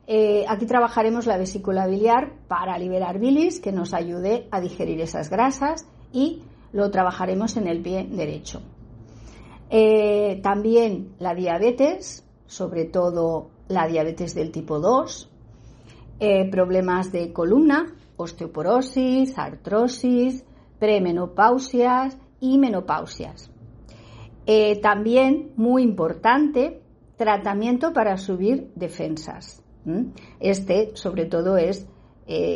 Eh, 0.07 0.45
aquí 0.47 0.65
trabajaremos 0.65 1.25
la 1.25 1.37
vesícula 1.37 1.87
biliar 1.87 2.33
para 2.47 2.77
liberar 2.77 3.19
bilis 3.19 3.59
que 3.59 3.71
nos 3.71 3.93
ayude 3.93 4.47
a 4.51 4.61
digerir 4.61 5.01
esas 5.01 5.29
grasas 5.29 5.87
y 6.11 6.43
lo 6.73 6.91
trabajaremos 6.91 7.57
en 7.57 7.67
el 7.67 7.81
pie 7.81 8.07
derecho. 8.09 8.61
Eh, 9.69 10.39
también 10.43 11.15
la 11.19 11.33
diabetes, 11.33 12.23
sobre 12.45 12.85
todo 12.85 13.49
la 13.67 13.87
diabetes 13.87 14.35
del 14.35 14.51
tipo 14.51 14.79
2, 14.79 15.29
eh, 16.19 16.49
problemas 16.51 17.11
de 17.11 17.33
columna, 17.33 17.95
osteoporosis, 18.17 19.37
artrosis, 19.37 20.45
premenopausias 20.79 22.17
y 22.39 22.57
menopausias. 22.57 23.49
Eh, 24.45 24.79
también, 24.81 25.51
muy 25.55 25.83
importante, 25.83 26.81
tratamiento 27.17 27.93
para 27.93 28.17
subir 28.17 28.71
defensas. 28.75 29.61
Este, 30.39 30.91
sobre 30.95 31.25
todo, 31.25 31.57
es, 31.57 31.87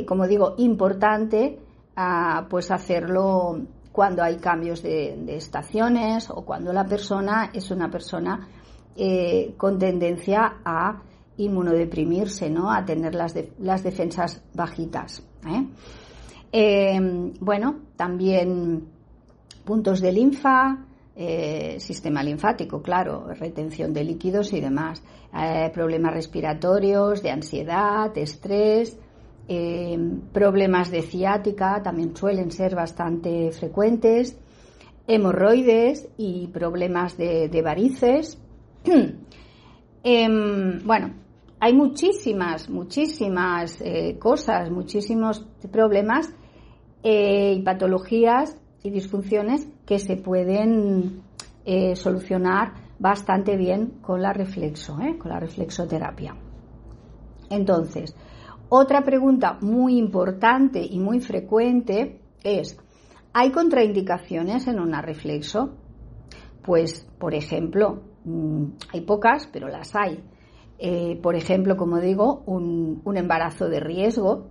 como 0.07 0.27
digo, 0.27 0.55
importante 0.57 1.59
ah, 1.95 2.47
pues 2.49 2.71
hacerlo 2.71 3.59
cuando 3.91 4.23
hay 4.23 4.37
cambios 4.37 4.81
de, 4.81 5.35
estaciones 5.35 6.29
o 6.29 6.45
cuando 6.45 6.71
la 6.71 6.85
persona 6.85 7.49
es 7.53 7.69
una 7.69 7.89
persona 7.89 8.47
eh, 8.95 9.53
con 9.57 9.77
tendencia 9.77 10.59
a 10.63 11.01
inmunodeprimirse, 11.37 12.49
¿no? 12.49 12.71
a 12.71 12.85
tener 12.85 13.15
las, 13.15 13.35
las 13.59 13.83
defensas 13.83 14.41
bajitas. 14.53 15.23
¿eh? 16.51 16.99
Bueno, 17.39 17.75
también 17.95 18.87
puntos 19.65 20.01
de 20.01 20.11
linfa, 20.11 20.85
eh, 21.19 21.79
sistema 21.79 22.23
linfático, 22.23 22.81
claro, 22.81 23.27
retención 23.27 23.93
de 23.93 24.05
líquidos 24.05 24.53
y 24.53 24.61
demás, 24.61 25.03
problemas 25.73 26.13
respiratorios, 26.13 27.21
de 27.21 27.29
ansiedad, 27.29 28.17
estrés, 28.17 28.97
Em, 29.51 30.21
problemas 30.31 30.91
de 30.91 31.01
ciática 31.01 31.81
también 31.81 32.15
suelen 32.15 32.51
ser 32.51 32.75
bastante 32.75 33.51
frecuentes, 33.51 34.37
hemorroides 35.07 36.07
y 36.17 36.45
problemas 36.49 37.17
de, 37.17 37.61
varices. 37.63 38.39
Em, 40.03 40.79
bueno, 40.85 41.15
hay 41.59 41.73
muchísimas, 41.73 42.69
muchísimas 42.69 43.81
eh, 43.81 44.17
cosas, 44.19 44.69
muchísimos 44.69 45.45
problemas 45.71 46.33
eh, 47.03 47.55
y 47.57 47.61
patologías 47.63 48.55
y 48.83 48.89
disfunciones 48.89 49.67
que 49.85 49.99
se 49.99 50.15
pueden 50.17 51.21
eh, 51.65 51.95
solucionar 51.95 52.73
bastante 52.99 53.57
bien 53.57 53.99
con 54.01 54.21
la 54.21 54.33
reflexo, 54.33 54.97
con 55.17 55.29
la 55.29 55.39
reflexoterapia. 55.39 56.35
Entonces, 57.49 58.15
otra 58.69 59.03
pregunta 59.03 59.57
muy 59.61 59.97
importante 59.97 60.85
y 60.85 60.99
muy 60.99 61.19
frecuente 61.19 62.21
es, 62.43 62.77
¿hay 63.33 63.51
contraindicaciones 63.51 64.67
en 64.67 64.79
una 64.79 65.01
reflexo? 65.01 65.75
Pues, 66.63 67.07
por 67.17 67.33
ejemplo, 67.33 68.03
mm, 68.25 68.65
hay 68.93 69.01
pocas, 69.01 69.49
pero 69.51 69.67
las 69.69 69.95
hay. 69.95 70.23
Eh, 70.77 71.19
por 71.21 71.35
ejemplo, 71.35 71.75
como 71.75 71.99
digo, 71.99 72.43
un, 72.45 73.01
embarazo 73.15 73.67
de 73.69 73.79
riesgo. 73.79 74.47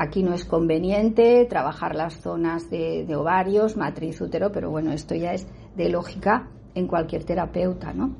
Aquí 0.00 0.22
no 0.22 0.32
es 0.32 0.44
conveniente 0.44 1.44
trabajar 1.46 1.96
las 1.96 2.20
zonas 2.20 2.70
de, 2.70 3.04
ovarios, 3.16 3.76
matriz, 3.76 4.20
útero, 4.20 4.52
pero 4.52 4.70
bueno, 4.70 4.92
esto 4.92 5.16
ya 5.16 5.32
es 5.32 5.48
de 5.74 5.88
lógica 5.88 6.48
en 6.76 6.86
cualquier 6.86 7.24
terapeuta, 7.24 7.92
¿no? 7.92 8.14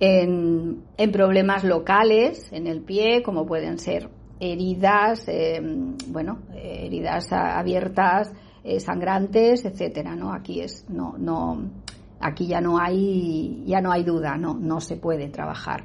En, 0.00 0.84
en 0.96 1.12
problemas 1.12 1.64
locales, 1.64 2.50
en 2.50 2.66
el 2.66 2.80
pie, 2.80 3.22
como 3.22 3.44
pueden 3.44 3.78
ser 3.78 4.08
heridas, 4.40 5.28
eh, 5.28 5.60
bueno, 6.08 6.38
heridas 6.54 7.30
abiertas, 7.30 8.32
eh, 8.64 8.80
sangrantes, 8.80 9.66
etcétera, 9.66 10.16
¿no? 10.16 10.32
Aquí 10.32 10.60
es, 10.60 10.88
no, 10.88 11.16
no, 11.18 11.72
aquí 12.20 12.46
ya 12.46 12.62
no 12.62 12.78
hay, 12.78 13.64
ya 13.66 13.82
no 13.82 13.92
hay 13.92 14.02
duda, 14.02 14.38
no, 14.38 14.54
no 14.54 14.80
se 14.80 14.96
puede 14.96 15.28
trabajar. 15.28 15.84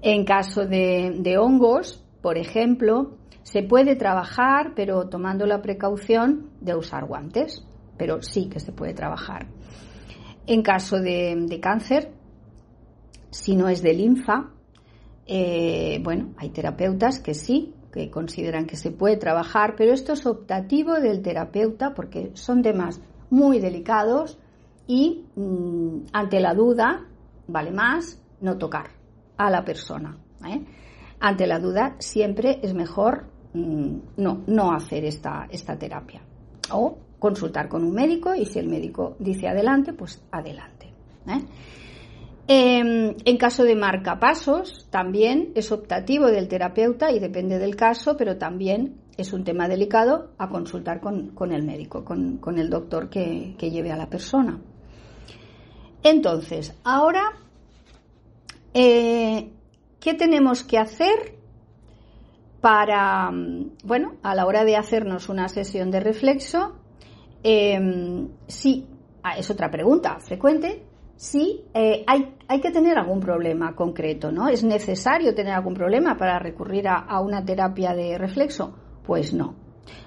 En 0.00 0.24
caso 0.24 0.66
de, 0.66 1.14
de 1.18 1.36
hongos, 1.36 2.03
por 2.24 2.38
ejemplo, 2.38 3.18
se 3.42 3.62
puede 3.62 3.96
trabajar, 3.96 4.72
pero 4.74 5.10
tomando 5.10 5.44
la 5.44 5.60
precaución 5.60 6.48
de 6.62 6.74
usar 6.74 7.04
guantes, 7.04 7.62
pero 7.98 8.22
sí 8.22 8.48
que 8.48 8.60
se 8.60 8.72
puede 8.72 8.94
trabajar. 8.94 9.46
En 10.46 10.62
caso 10.62 10.98
de, 11.00 11.58
cáncer, 11.60 12.14
si 13.28 13.54
no 13.54 13.68
es 13.68 13.82
de 13.82 13.92
linfa, 13.92 14.48
eh, 15.26 16.00
bueno, 16.02 16.32
hay 16.38 16.48
terapeutas 16.48 17.20
que 17.20 17.34
sí, 17.34 17.74
que 17.92 18.10
consideran 18.10 18.64
que 18.64 18.76
se 18.76 18.90
puede 18.90 19.18
trabajar, 19.18 19.74
pero 19.76 19.92
esto 19.92 20.14
es 20.14 20.24
optativo 20.24 20.94
del 20.94 21.20
terapeuta 21.20 21.92
porque 21.92 22.30
son 22.32 22.62
temas 22.62 23.02
muy 23.28 23.58
delicados 23.58 24.38
y 24.86 25.26
mm, 25.36 26.06
ante 26.14 26.40
la 26.40 26.54
duda 26.54 27.06
vale 27.48 27.70
más 27.70 28.18
no 28.40 28.56
tocar 28.56 28.92
a 29.36 29.50
la 29.50 29.62
persona. 29.62 30.16
¿eh? 30.48 30.64
Ante 31.24 31.46
la 31.46 31.58
duda 31.58 31.96
siempre 32.00 32.60
es 32.62 32.74
mejor 32.74 33.24
mm, 33.54 33.96
no, 34.18 34.42
no 34.46 34.72
hacer 34.72 35.06
esta, 35.06 35.48
esta 35.50 35.78
terapia. 35.78 36.20
O 36.70 36.98
consultar 37.18 37.66
con 37.66 37.82
un 37.82 37.94
médico 37.94 38.34
y 38.34 38.44
si 38.44 38.58
el 38.58 38.68
médico 38.68 39.16
dice 39.18 39.48
adelante, 39.48 39.94
pues 39.94 40.22
adelante. 40.30 40.92
¿eh? 41.26 41.40
Em, 42.46 43.14
en 43.24 43.36
caso 43.38 43.64
de 43.64 43.74
marcapasos, 43.74 44.86
también 44.90 45.52
es 45.54 45.72
optativo 45.72 46.26
del 46.26 46.46
terapeuta 46.46 47.10
y 47.10 47.20
depende 47.20 47.58
del 47.58 47.74
caso, 47.74 48.18
pero 48.18 48.36
también 48.36 48.96
es 49.16 49.32
un 49.32 49.44
tema 49.44 49.66
delicado 49.66 50.32
a 50.36 50.50
consultar 50.50 51.00
con, 51.00 51.52
el 51.52 51.62
médico, 51.62 52.04
con, 52.04 52.58
el 52.58 52.68
doctor 52.68 53.08
que, 53.08 53.56
lleve 53.58 53.92
a 53.92 53.96
la 53.96 54.10
persona. 54.10 54.60
Entonces, 56.02 56.78
ahora, 56.84 57.32
eh, 58.74 59.50
¿qué 60.04 60.12
tenemos 60.12 60.62
que 60.62 60.76
hacer 60.76 61.34
para, 62.60 63.30
bueno, 63.84 64.16
a 64.22 64.34
la 64.34 64.44
hora 64.44 64.64
de 64.64 64.76
hacernos 64.76 65.30
una 65.30 65.48
sesión 65.48 65.90
de 65.90 66.00
reflexo? 66.00 66.76
Eh, 67.42 68.28
sí, 68.46 68.86
ah, 69.22 69.38
es 69.38 69.50
otra 69.50 69.70
pregunta 69.70 70.18
frecuente, 70.20 70.84
sí 71.16 71.64
eh, 71.72 72.04
hay, 72.06 72.34
hay, 72.48 72.60
que 72.60 72.70
tener 72.70 72.98
algún 72.98 73.20
problema 73.20 73.74
concreto, 73.74 74.30
¿no? 74.30 74.48
¿Es 74.48 74.62
necesario 74.62 75.34
tener 75.34 75.54
algún 75.54 75.74
problema 75.74 76.18
para 76.18 76.38
recurrir 76.38 76.86
a, 76.86 77.20
una 77.20 77.42
terapia 77.42 77.94
de 77.94 78.18
reflexo? 78.18 78.76
Pues 79.06 79.32
no. 79.32 79.54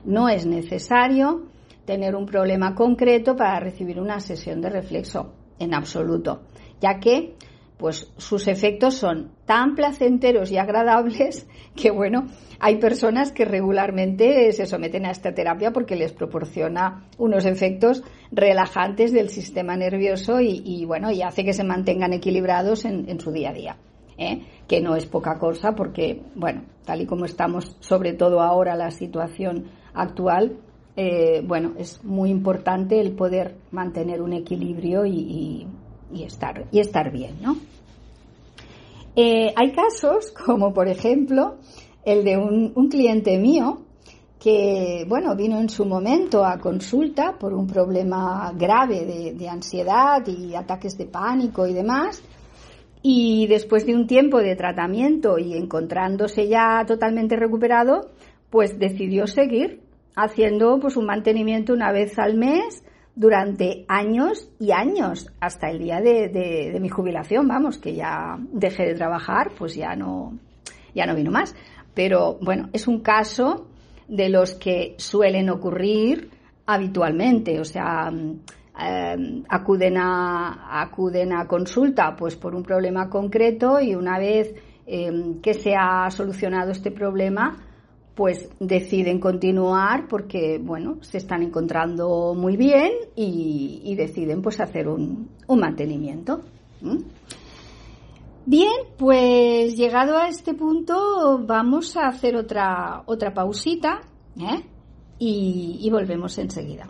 No 0.06 0.30
es 0.30 0.46
necesario 0.46 1.48
tener 1.86 2.16
un 2.16 2.28
problema 2.28 2.76
concreto 2.76 3.36
para 3.36 3.60
recibir 3.60 4.00
una 4.00 4.20
sesión 4.20 4.62
de 4.62 4.70
reflexo, 4.70 5.34
en 5.58 5.74
absoluto, 5.74 6.44
ya 6.80 7.00
que 7.00 7.36
pues 7.78 8.12
sus 8.18 8.48
efectos 8.48 8.96
son 8.96 9.32
tan 9.46 9.76
placenteros 9.76 10.52
y 10.52 10.58
agradables 10.58 11.48
que 11.76 11.92
bueno, 11.92 12.28
hay 12.60 12.78
personas 12.78 13.32
que 13.32 13.46
regularmente 13.46 14.52
se 14.52 14.66
someten 14.66 15.06
a 15.06 15.12
esta 15.12 15.34
terapia 15.34 15.72
porque 15.72 15.96
les 15.96 16.12
proporciona 16.12 17.06
unos 17.18 17.46
efectos 17.46 18.04
relajantes 18.32 19.13
del 19.13 19.30
sistema 19.30 19.78
nervioso 19.78 20.40
y, 20.42 20.86
bueno, 20.86 21.12
y 21.12 21.22
hace 21.22 21.46
que 21.46 21.54
se 21.54 21.63
mantengan 21.63 22.13
equilibrados 22.13 22.86
en, 22.86 23.20
su 23.20 23.32
día 23.32 23.52
a 23.52 23.54
día. 23.54 23.78
¿eh? 24.18 24.42
Que 24.68 24.82
no 24.82 24.96
es 24.96 25.06
poca 25.06 25.38
cosa 25.38 25.74
porque, 25.76 26.22
bueno, 26.36 26.63
tal 26.84 27.02
y 27.02 27.06
como 27.06 27.26
estamos, 27.26 27.78
sobre 27.80 28.13
todo 28.13 28.42
ahora 28.42 28.76
la 28.76 28.90
situación 28.92 29.66
actual, 29.94 30.58
eh, 30.96 31.44
bueno, 31.46 31.74
es 31.78 32.04
muy 32.04 32.32
importante 32.32 33.00
el 33.00 33.12
poder 33.12 33.56
mantener 33.70 34.20
un 34.20 34.34
equilibrio 34.34 35.06
y, 35.06 35.68
estar, 36.24 36.65
y 36.72 36.80
estar 36.80 37.12
bien, 37.12 37.36
¿no? 37.41 37.58
Eh, 39.15 39.52
hay 39.56 39.72
casos, 39.72 40.32
como 40.46 40.74
por 40.74 40.88
ejemplo, 40.88 41.58
el 42.06 42.24
de 42.24 42.38
un, 42.38 42.88
cliente 42.88 43.38
mío 43.38 43.82
que, 44.39 45.06
bueno, 45.10 45.36
vino 45.36 45.60
en 45.60 45.70
su 45.70 45.86
momento 45.86 46.46
a 46.46 46.60
consulta 46.60 47.36
por 47.38 47.52
un 47.54 47.65
problema 47.65 48.54
grave 48.56 49.34
de, 49.36 49.50
ansiedad 49.50 50.26
y 50.28 50.54
ataques 50.54 50.98
de 50.98 51.08
pánico 51.08 51.65
y 51.67 51.74
demás. 51.74 52.24
Y 53.02 53.48
después 53.48 53.86
de 53.86 53.96
un 53.96 54.06
tiempo 54.06 54.38
de 54.38 54.56
tratamiento 54.56 55.39
y 55.39 55.54
encontrándose 55.56 56.48
ya 56.48 56.84
totalmente 56.86 57.36
recuperado, 57.36 58.12
pues 58.50 58.78
decidió 58.78 59.26
seguir 59.26 59.82
haciendo 60.15 60.80
pues 60.80 60.96
un 60.96 61.06
mantenimiento 61.06 61.74
una 61.74 61.91
vez 61.91 62.17
al 62.20 62.36
mes 62.38 62.84
durante 63.17 63.84
años 63.88 64.47
y 64.60 64.71
años, 64.71 65.32
hasta 65.39 65.71
el 65.71 65.80
día 65.80 65.99
de, 65.99 66.77
mi 66.80 66.88
jubilación, 66.88 67.47
vamos, 67.47 67.80
que 67.80 67.95
ya 67.95 68.38
dejé 68.51 68.86
de 68.86 68.93
trabajar, 68.93 69.51
pues 69.58 69.73
ya 69.75 69.95
no, 69.95 70.38
ya 70.93 71.08
no 71.08 71.15
vino 71.15 71.32
más. 71.32 71.56
Pero 71.95 72.38
bueno, 72.39 72.69
es 72.73 72.88
un 72.88 72.99
caso 72.99 73.65
de 74.08 74.30
los 74.30 74.53
que 74.53 74.93
suelen 74.99 75.49
ocurrir 75.49 76.30
habitualmente, 76.67 77.60
o 77.60 77.65
sea, 77.65 78.08
em, 78.10 79.43
acuden, 79.49 79.97
a, 79.97 80.80
acuden 80.84 81.34
a 81.34 81.47
consulta 81.47 82.15
pues 82.15 82.36
por 82.36 82.53
un 82.53 82.62
problema 82.62 83.10
concreto 83.10 83.80
y 83.80 83.95
una 83.95 84.19
vez 84.19 84.53
em, 84.86 85.41
que 85.41 85.56
se 85.56 85.73
ha 85.75 86.08
solucionado 86.12 86.69
este 86.69 86.91
problema, 86.91 87.66
pues 88.17 88.49
deciden 88.60 89.19
continuar 89.19 90.08
porque, 90.08 90.60
bueno, 90.60 90.97
se 91.01 91.19
están 91.19 91.43
encontrando 91.43 92.34
muy 92.34 92.58
bien 92.58 92.91
y, 93.15 93.93
deciden 93.95 94.41
pues 94.41 94.60
hacer 94.60 94.88
un, 94.88 95.30
mantenimiento. 95.47 96.41
Bien, 98.43 98.71
pues 98.97 99.77
llegado 99.77 100.17
a 100.17 100.30
este 100.30 100.56
punto 100.56 101.43
vamos 101.45 101.95
a 101.95 102.08
hacer 102.08 102.36
otra, 102.36 103.03
otra 103.06 103.36
pausita 103.36 104.01
¿eh? 104.39 104.63
y, 105.19 105.88
volvemos 105.91 106.39
enseguida. 106.39 106.89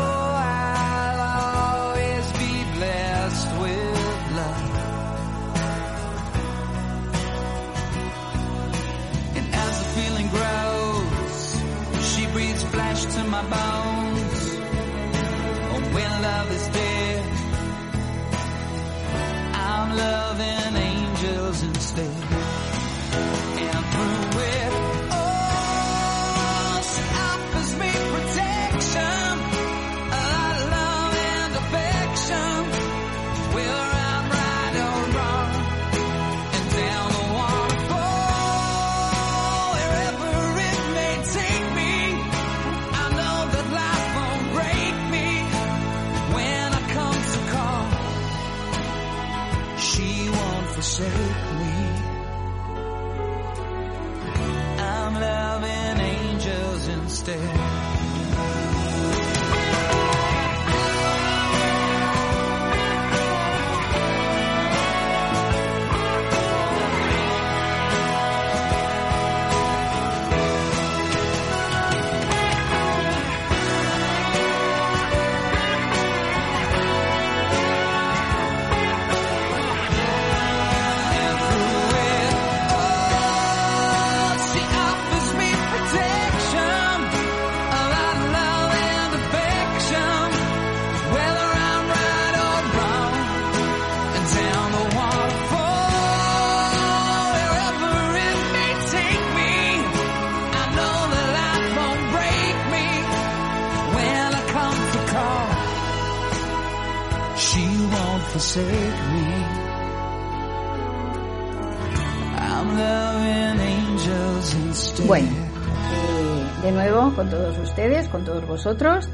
Bueno, 115.07 115.27
eh, 115.27 116.61
de 116.63 116.71
nuevo 116.71 117.13
con 117.13 117.29
todos 117.29 117.57
ustedes, 117.57 118.07
con 118.07 118.23
todos 118.23 118.47
vosotros, 118.47 119.09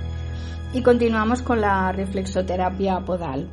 y 0.73 0.83
continuamos 0.83 1.41
con 1.41 1.59
la 1.59 1.91
reflexoterapia 1.91 2.99
podal. 2.99 3.49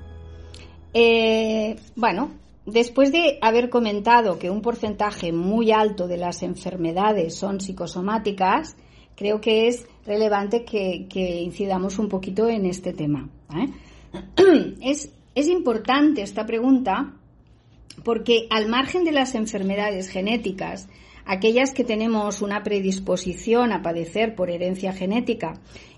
Eh, 0.92 1.76
bueno, 1.96 2.32
después 2.66 3.12
de 3.12 3.38
haber 3.40 3.70
comentado 3.70 4.38
que 4.38 4.50
un 4.50 4.60
porcentaje 4.60 5.32
muy 5.32 5.72
alto 5.72 6.06
de 6.06 6.18
las 6.18 6.42
enfermedades 6.42 7.34
son 7.34 7.60
psicosomáticas, 7.60 8.76
creo 9.16 9.40
que 9.40 9.68
es 9.68 9.86
relevante 10.04 10.64
que, 10.64 11.40
incidamos 11.40 11.98
un 11.98 12.08
poquito 12.08 12.48
en 12.48 12.66
este 12.66 12.92
tema. 12.92 13.28
¿eh? 13.56 13.68
Es, 14.82 15.10
es 15.34 15.48
importante 15.48 16.20
esta 16.20 16.44
pregunta 16.44 17.14
porque 18.02 18.46
al 18.50 18.68
margen 18.68 19.04
de 19.04 19.12
las 19.12 19.34
enfermedades 19.34 20.08
genéticas, 20.08 20.88
aquellas 21.26 21.72
que 21.72 21.84
tenemos 21.84 22.42
una 22.42 22.62
predisposición 22.62 23.72
a 23.72 23.82
padecer 23.82 24.34
por 24.34 24.50
herencia 24.50 24.92
genética 24.92 25.54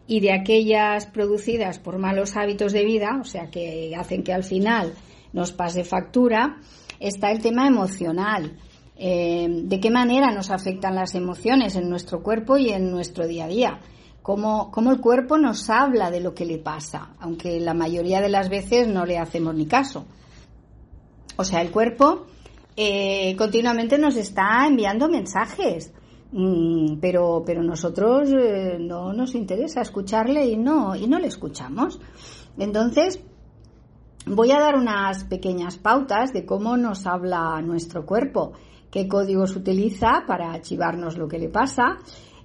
y 0.07 0.21
de 0.21 0.33
aquellas 0.33 1.07
producidas 1.07 1.79
por 1.79 1.99
malos 1.99 2.37
hábitos 2.37 2.73
de 2.73 2.85
vida, 2.85 3.19
o 3.21 3.25
sea, 3.25 3.51
que 3.51 3.95
hacen 3.97 4.23
que 4.23 4.33
al 4.33 4.45
final 4.45 4.95
nos 5.33 5.53
pase 5.53 5.85
factura, 5.85 6.59
está 7.01 7.31
el 7.31 7.41
tema 7.41 7.67
emocional. 7.67 8.57
Eh, 8.99 9.47
¿De 9.65 9.81
qué 9.81 9.91
manera 9.91 10.33
nos 10.33 10.51
afectan 10.51 10.95
las 10.95 11.15
emociones 11.15 11.77
en 11.77 11.91
nuestro 11.91 12.23
cuerpo 12.23 12.57
y 12.57 12.71
en 12.71 12.91
nuestro 12.91 13.27
día 13.27 13.45
a 13.45 13.49
día? 13.49 13.81
Cómo, 14.23 14.71
cómo, 14.71 14.91
el 14.91 15.01
cuerpo 15.01 15.39
nos 15.39 15.69
habla 15.71 16.11
de 16.11 16.21
lo 16.21 16.35
que 16.35 16.47
le 16.47 16.59
pasa, 16.59 17.11
aunque 17.21 17.61
la 17.61 17.75
mayoría 17.75 18.21
de 18.21 18.29
las 18.29 18.49
veces 18.49 18.89
no 18.89 19.05
le 19.05 19.19
hacemos 19.19 19.55
ni 19.55 19.67
caso. 19.67 20.07
O 21.37 21.45
sea, 21.45 21.61
el 21.61 21.71
cuerpo 21.71 22.27
eh, 22.77 23.35
continuamente 23.37 23.99
nos 23.99 24.17
está 24.17 24.67
enviando 24.67 25.09
mensajes, 25.09 25.93
mm, 26.33 26.97
pero, 27.01 27.43
pero 27.45 27.63
nosotros 27.63 28.31
eh, 28.33 28.77
no 28.79 29.13
nos 29.13 29.35
interesa 29.35 29.81
escucharle 29.81 30.47
y 30.47 30.57
no, 30.57 30.95
y 30.95 31.07
no 31.07 31.19
le 31.19 31.29
escuchamos. 31.29 31.99
Entonces, 32.59 33.21
voy 34.27 34.51
a 34.51 34.61
dar 34.61 34.77
unas 34.77 35.25
pequeñas 35.25 35.79
pautas 35.79 36.33
de 36.33 36.45
cómo 36.45 36.77
nos 36.77 37.07
habla 37.07 37.61
nuestro 37.63 38.05
cuerpo, 38.05 38.53
qué 38.91 39.09
códigos 39.09 39.57
utiliza 39.57 40.25
para 40.27 40.53
archivarnos 40.53 41.17
lo 41.17 41.29
que 41.29 41.39
le 41.39 41.49
pasa. 41.49 41.99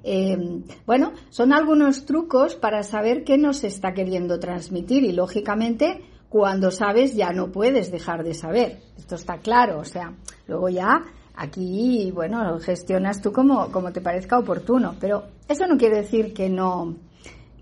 Eh, 0.04 0.64
bueno, 0.86 1.12
son 1.30 1.54
algunos 1.54 2.06
trucos 2.06 2.56
para 2.56 2.84
saber 2.84 3.24
qué 3.24 3.38
nos 3.38 3.64
está 3.64 3.94
queriendo 3.94 4.40
transmitir 4.40 5.04
y 5.04 5.12
lógicamente 5.12 6.02
cuando 6.32 6.72
sabes 6.72 7.14
ya 7.14 7.34
no 7.34 7.52
puedes 7.52 7.92
dejar 7.92 8.24
de 8.24 8.34
saber. 8.34 8.80
Esto 8.98 9.16
está 9.16 9.40
claro, 9.40 9.80
o 9.80 9.84
sea, 9.84 10.14
luego 10.48 10.70
ya 10.70 11.04
aquí, 11.36 12.10
bueno, 12.16 12.58
gestionas 12.60 13.22
tú 13.22 13.34
como, 13.34 13.70
como 13.70 13.92
te 13.92 14.00
parezca 14.00 14.40
oportuno, 14.40 14.96
pero 14.98 15.26
eso 15.50 15.68
no 15.68 15.76
quiere 15.76 15.98
decir 15.98 16.34
que 16.34 16.48
no, 16.48 16.96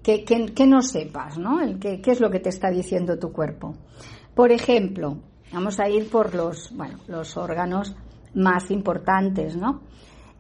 que, 0.03 0.23
que, 0.23 0.67
no 0.67 0.83
sepas, 0.83 1.39
¿no? 1.39 1.57
Qué 1.79 1.99
es 2.05 2.19
lo 2.19 2.29
que 2.29 2.39
te 2.39 2.49
está 2.49 2.69
diciendo 2.69 3.17
tu 3.17 3.31
cuerpo. 3.31 3.73
Por 4.35 4.51
ejemplo, 4.51 5.17
vamos 5.51 5.79
a 5.79 5.89
ir 5.89 6.07
por 6.07 6.35
los, 6.35 6.71
bueno, 6.75 6.99
los 7.07 7.37
órganos 7.37 7.95
más 8.35 8.69
importantes, 8.69 9.55
¿no? 9.55 9.81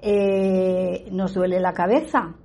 Eh, 0.03 1.09
nos 1.11 1.33
duele 1.33 1.59
la 1.59 1.73
cabeza, 1.73 2.35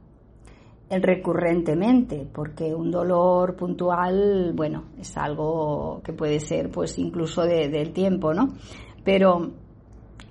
recurrentemente, 0.91 2.29
porque 2.33 2.75
un 2.75 2.91
dolor 2.91 3.57
puntual, 3.57 4.53
bueno, 4.55 4.85
es 4.99 5.17
algo 5.17 6.03
que 6.05 6.13
puede 6.13 6.41
ser 6.41 6.71
pues 6.71 6.99
incluso 6.99 7.43
del 7.43 7.93
tiempo, 7.93 8.35
¿no? 8.35 8.55
Pero 9.03 9.53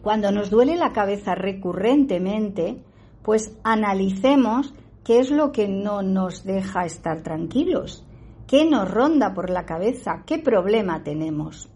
cuando 0.01 0.31
nos 0.31 0.49
duele 0.49 0.75
la 0.75 0.91
cabeza 0.91 1.35
recurrentemente, 1.35 2.81
pues 3.23 3.57
analicemos 3.63 4.73
qué 5.03 5.19
es 5.19 5.31
lo 5.31 5.51
que 5.51 5.67
no 5.67 6.01
nos 6.01 6.43
deja 6.43 6.85
estar 6.85 7.23
tranquilos, 7.23 8.05
qué 8.47 8.65
nos 8.69 8.89
ronda 8.89 9.33
por 9.33 9.49
la 9.49 9.65
cabeza, 9.65 10.23
qué 10.25 10.39
problema 10.39 11.03
tenemos. 11.03 11.69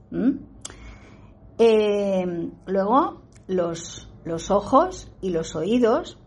Eh, 1.57 2.51
luego, 2.67 3.21
los, 3.47 4.09
los 4.23 4.51
ojos 4.51 5.11
y 5.21 5.29
los 5.29 5.55
oídos 5.55 6.19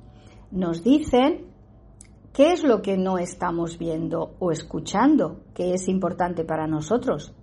nos 0.51 0.83
dicen 0.83 1.50
¿Qué 2.33 2.53
es 2.53 2.63
lo 2.63 2.81
que 2.81 2.97
no 2.97 3.19
estamos 3.19 3.77
viendo 3.77 4.37
o 4.39 4.53
escuchando 4.53 5.41
que 5.53 5.75
es 5.75 5.89
importante 5.89 6.45
para 6.45 6.69
nosotros? 6.69 7.35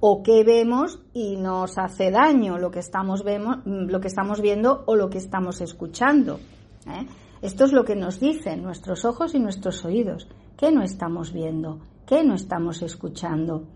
¿O 0.00 0.24
qué 0.24 0.42
vemos 0.42 1.00
y 1.12 1.36
nos 1.36 1.78
hace 1.78 2.10
daño 2.10 2.58
lo 2.58 2.72
que 2.72 2.80
estamos, 2.80 3.22
vemos, 3.22 3.58
lo 3.64 4.00
que 4.00 4.08
estamos 4.08 4.40
viendo 4.40 4.82
o 4.86 4.96
lo 4.96 5.08
que 5.08 5.18
estamos 5.18 5.60
escuchando? 5.60 6.40
¿Eh? 6.86 7.06
Esto 7.42 7.64
es 7.64 7.72
lo 7.72 7.84
que 7.84 7.94
nos 7.94 8.18
dicen 8.18 8.64
nuestros 8.64 9.04
ojos 9.04 9.36
y 9.36 9.38
nuestros 9.38 9.84
oídos. 9.84 10.28
¿Qué 10.56 10.72
no 10.72 10.82
estamos 10.82 11.32
viendo? 11.32 11.78
¿Qué 12.04 12.24
no 12.24 12.34
estamos 12.34 12.82
escuchando? 12.82 13.68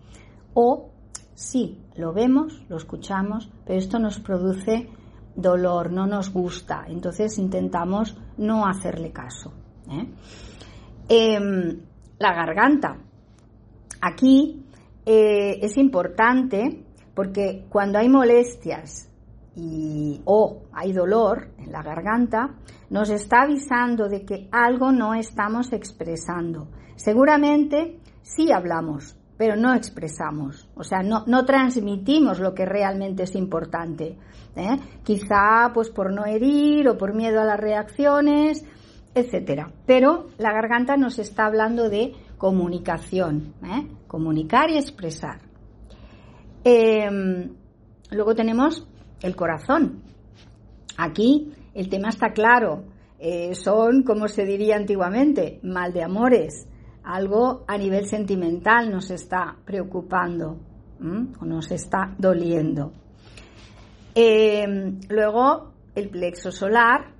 O 0.54 0.90
sí, 1.34 1.84
lo 1.94 2.12
vemos, 2.12 2.64
lo 2.68 2.78
escuchamos, 2.78 3.48
pero 3.64 3.78
esto 3.78 4.00
nos 4.00 4.18
produce 4.18 4.88
dolor, 5.36 5.92
no 5.92 6.08
nos 6.08 6.32
gusta. 6.32 6.84
Entonces 6.88 7.38
intentamos 7.38 8.16
no 8.36 8.66
hacerle 8.66 9.12
caso. 9.12 9.52
¿Eh? 9.90 10.06
Em, 11.08 11.80
la 12.18 12.34
garganta. 12.34 12.96
Aquí 14.00 14.64
eh, 15.04 15.58
es 15.62 15.76
importante 15.76 16.84
porque 17.14 17.64
cuando 17.68 17.98
hay 17.98 18.08
molestias 18.08 19.10
y, 19.56 20.20
o 20.24 20.62
hay 20.72 20.92
dolor 20.92 21.48
en 21.58 21.72
la 21.72 21.82
garganta, 21.82 22.54
nos 22.90 23.10
está 23.10 23.42
avisando 23.42 24.08
de 24.08 24.24
que 24.24 24.48
algo 24.52 24.92
no 24.92 25.14
estamos 25.14 25.72
expresando. 25.72 26.68
Seguramente 26.96 27.98
sí 28.22 28.52
hablamos, 28.52 29.16
pero 29.36 29.56
no 29.56 29.74
expresamos, 29.74 30.68
o 30.74 30.82
sea, 30.82 31.02
no, 31.02 31.24
no 31.26 31.44
transmitimos 31.44 32.40
lo 32.40 32.54
que 32.54 32.66
realmente 32.66 33.22
es 33.22 33.34
importante. 33.34 34.16
¿eh? 34.56 34.76
Quizá 35.04 35.70
pues 35.72 35.90
por 35.90 36.12
no 36.12 36.26
herir 36.26 36.88
o 36.88 36.98
por 36.98 37.14
miedo 37.14 37.40
a 37.40 37.44
las 37.44 37.58
reacciones, 37.58 38.64
etcétera. 39.20 39.72
Pero 39.86 40.28
la 40.38 40.52
garganta 40.52 40.96
nos 40.96 41.18
está 41.18 41.46
hablando 41.46 41.88
de 41.88 42.14
comunicación, 42.36 43.54
¿eh? 43.64 43.86
comunicar 44.06 44.70
y 44.70 44.78
expresar. 44.78 45.40
Em, 46.64 47.54
luego 48.10 48.34
tenemos 48.34 48.86
el 49.20 49.36
corazón. 49.36 50.02
Aquí 50.96 51.52
el 51.74 51.88
tema 51.88 52.08
está 52.08 52.32
claro. 52.32 52.84
Eh, 53.18 53.54
son, 53.54 54.02
como 54.02 54.28
se 54.28 54.44
diría 54.44 54.76
antiguamente, 54.76 55.60
mal 55.62 55.92
de 55.92 56.02
amores. 56.02 56.68
Algo 57.04 57.64
a 57.66 57.78
nivel 57.78 58.06
sentimental 58.06 58.90
nos 58.90 59.10
está 59.10 59.56
preocupando 59.64 60.58
o 61.00 61.44
nos 61.44 61.70
está 61.70 62.14
doliendo. 62.18 62.92
Em, 64.14 64.98
luego 65.08 65.72
el 65.94 66.08
plexo 66.10 66.50
solar, 66.50 67.12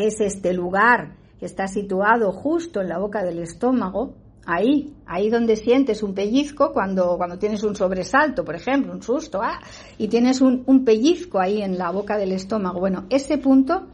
que 0.00 0.06
es 0.06 0.18
este 0.22 0.54
lugar 0.54 1.16
que 1.38 1.44
está 1.44 1.68
situado 1.68 2.32
justo 2.32 2.80
en 2.80 2.88
la 2.88 2.96
boca 2.96 3.22
del 3.22 3.38
estómago, 3.38 4.14
ahí, 4.46 4.94
ahí 5.04 5.28
donde 5.28 5.56
sientes 5.56 6.02
un 6.02 6.14
pellizco 6.14 6.72
cuando, 6.72 7.18
cuando 7.18 7.38
tienes 7.38 7.62
un 7.64 7.76
sobresalto, 7.76 8.42
por 8.42 8.54
ejemplo, 8.54 8.94
un 8.94 9.02
susto, 9.02 9.42
ah, 9.42 9.60
y 9.98 10.08
tienes 10.08 10.40
un, 10.40 10.62
un 10.64 10.86
pellizco 10.86 11.38
ahí 11.38 11.60
en 11.60 11.76
la 11.76 11.90
boca 11.90 12.16
del 12.16 12.32
estómago. 12.32 12.80
Bueno, 12.80 13.04
ese 13.10 13.36
punto 13.36 13.88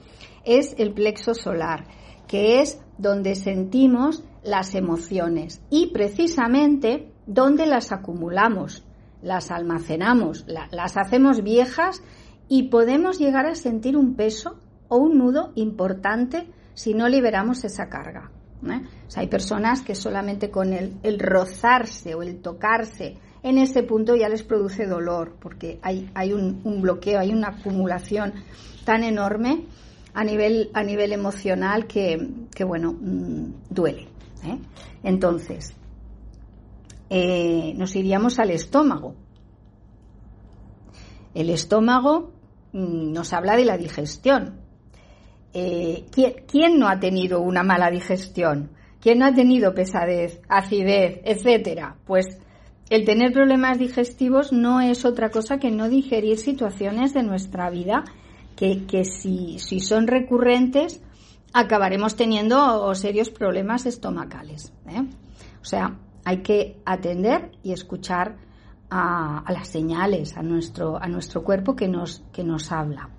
es 0.45 0.77
el 0.79 0.93
plexo 0.93 1.35
solar. 1.35 1.89
que 2.29 2.61
es 2.61 2.81
donde 2.99 3.35
sentimos 3.35 4.23
las 4.45 4.77
emociones 4.77 5.61
y 5.71 5.89
precisamente 5.89 7.11
donde 7.27 7.67
las 7.67 7.91
acumulamos, 7.91 8.85
las 9.23 9.51
almacenamos, 9.51 10.45
las 10.47 10.97
hacemos 10.97 11.43
viejas 11.43 12.01
y 12.49 12.65
podemos 12.65 13.19
llegar 13.19 13.47
a 13.47 13.57
sentir 13.57 13.97
un 13.97 14.15
peso 14.15 14.57
o 14.89 14.97
un 14.97 15.19
nudo 15.19 15.53
importante 15.55 16.49
si 16.75 16.95
no 16.95 17.09
liberamos 17.09 17.65
esa 17.65 17.89
carga. 17.89 18.31
¿eh? 18.65 18.81
hay 19.15 19.27
personas 19.29 19.83
que 19.83 19.95
solamente 19.95 20.51
con 20.51 20.73
el, 20.73 21.19
rozarse 21.19 22.15
o 22.15 22.23
el 22.23 22.41
tocarse 22.41 23.17
en 23.43 23.59
ese 23.59 23.83
punto 23.83 24.17
ya 24.17 24.29
les 24.29 24.43
produce 24.43 24.87
dolor, 24.87 25.37
porque 25.39 25.79
hay, 25.83 26.33
un, 26.33 26.81
bloqueo, 26.83 27.21
hay 27.21 27.33
una 27.33 27.49
acumulación 27.49 28.35
tan 28.85 29.05
enorme 29.05 29.67
a 30.15 30.25
nivel, 30.25 30.71
a 30.75 30.83
nivel 30.83 31.13
emocional 31.13 31.87
que, 31.87 32.19
bueno, 32.67 32.93
mm, 32.93 33.53
duele. 33.71 34.09
¿eh? 34.45 34.59
Entonces, 35.05 35.75
eh, 37.09 37.73
nos 37.77 37.95
iríamos 37.95 38.41
al 38.41 38.51
estómago. 38.51 39.15
El 41.33 41.51
estómago 41.51 42.33
mm, 42.73 43.13
nos 43.13 43.33
habla 43.33 43.57
de 43.57 43.65
la 43.65 43.79
digestión. 43.79 44.66
Eh, 45.59 46.05
¿quién, 46.13 46.79
no 46.79 46.87
ha 46.87 47.01
tenido 47.01 47.41
una 47.41 47.63
mala 47.63 47.91
digestión? 47.91 48.73
¿Quién 49.01 49.21
no 49.21 49.25
ha 49.25 49.33
tenido 49.33 49.73
pesadez, 49.73 50.43
acidez, 50.51 51.23
etcétera? 51.25 51.97
Pues 52.05 52.27
el 52.91 53.07
tener 53.07 53.33
problemas 53.33 53.79
digestivos 53.79 54.53
no 54.53 54.83
es 54.83 55.07
otra 55.07 55.31
cosa 55.31 55.57
que 55.57 55.71
no 55.71 55.89
digerir 55.89 56.37
situaciones 56.37 57.15
de 57.15 57.23
nuestra 57.23 57.71
vida 57.71 58.05
que, 58.55 59.05
si, 59.05 59.59
son 59.81 60.07
recurrentes 60.07 61.01
acabaremos 61.55 62.17
teniendo 62.17 62.95
serios 62.95 63.31
problemas 63.31 63.87
estomacales. 63.87 64.75
¿eh? 64.87 65.09
O 65.63 65.65
sea, 65.65 65.97
hay 66.27 66.43
que 66.43 66.77
atender 66.85 67.51
y 67.63 67.73
escuchar 67.73 68.37
a, 68.91 69.45
las 69.49 69.69
señales, 69.69 70.37
a 70.37 70.43
nuestro, 70.43 70.97
a 71.03 71.09
nuestro 71.09 71.43
cuerpo 71.43 71.75
que 71.75 71.89
nos, 71.89 72.23
que 72.33 72.45
nos 72.45 72.71
habla. 72.71 73.11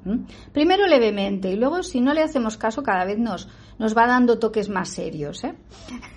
Primero 0.53 0.87
levemente 0.87 1.51
y 1.51 1.55
luego 1.55 1.83
si 1.83 2.01
no 2.01 2.13
le 2.13 2.23
hacemos 2.23 2.57
caso 2.57 2.83
cada 2.83 3.05
vez 3.05 3.19
nos, 3.19 3.49
nos 3.77 3.95
va 3.95 4.07
dando 4.07 4.39
toques 4.39 4.69
más 4.69 4.89
serios. 4.89 5.43
¿eh? 5.43 5.55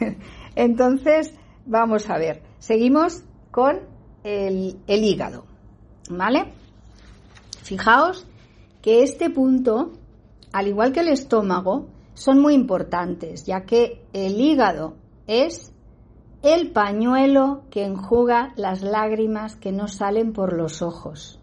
Entonces, 0.54 1.34
vamos 1.66 2.08
a 2.10 2.18
ver, 2.18 2.42
seguimos 2.58 3.24
con 3.50 3.80
el, 4.22 4.78
el 4.86 5.04
hígado. 5.04 5.44
¿Vale? 6.08 6.52
Fijaos 7.62 8.26
que 8.82 9.02
este 9.02 9.30
punto, 9.30 9.92
al 10.52 10.66
igual 10.68 10.92
que 10.92 11.00
el 11.00 11.08
estómago, 11.08 11.88
son 12.14 12.40
muy 12.40 12.54
importantes, 12.54 13.46
ya 13.46 13.62
que 13.62 14.04
el 14.12 14.40
hígado 14.40 14.96
es 15.26 15.72
el 16.42 16.70
pañuelo 16.70 17.64
que 17.70 17.84
enjuga 17.84 18.54
las 18.56 18.80
lágrimas 18.80 19.56
que 19.56 19.72
no 19.72 19.88
salen 19.88 20.32
por 20.32 20.54
los 20.54 20.80
ojos. 20.80 21.38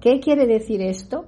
¿Qué 0.00 0.20
quiere 0.20 0.46
decir 0.46 0.80
esto? 0.82 1.26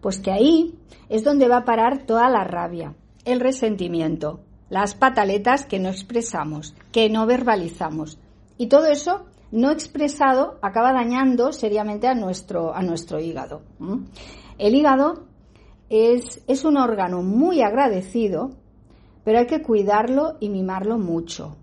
Pues 0.00 0.20
que 0.20 0.30
ahí 0.30 0.78
es 1.08 1.24
donde 1.24 1.48
va 1.48 1.58
a 1.58 1.64
parar 1.64 2.06
toda 2.06 2.28
la 2.28 2.44
rabia, 2.44 2.94
el 3.24 3.40
resentimiento, 3.40 4.40
las 4.70 4.94
pataletas 4.94 5.66
que 5.66 5.80
no 5.80 5.88
expresamos, 5.88 6.76
que 6.92 7.10
no 7.10 7.26
verbalizamos. 7.26 8.18
Y 8.56 8.68
todo 8.68 8.86
eso 8.86 9.24
no 9.50 9.72
expresado 9.72 10.58
acaba 10.62 10.92
dañando 10.92 11.52
seriamente 11.52 12.06
a 12.06 12.14
nuestro, 12.14 12.72
a 12.72 12.82
nuestro 12.82 13.18
hígado. 13.18 13.62
El 14.58 14.76
hígado 14.76 15.24
es, 15.88 16.44
es 16.46 16.64
un 16.64 16.76
órgano 16.76 17.22
muy 17.22 17.62
agradecido, 17.62 18.52
pero 19.24 19.40
hay 19.40 19.46
que 19.46 19.62
cuidarlo 19.62 20.36
y 20.38 20.50
mimarlo 20.50 20.98
mucho 20.98 21.56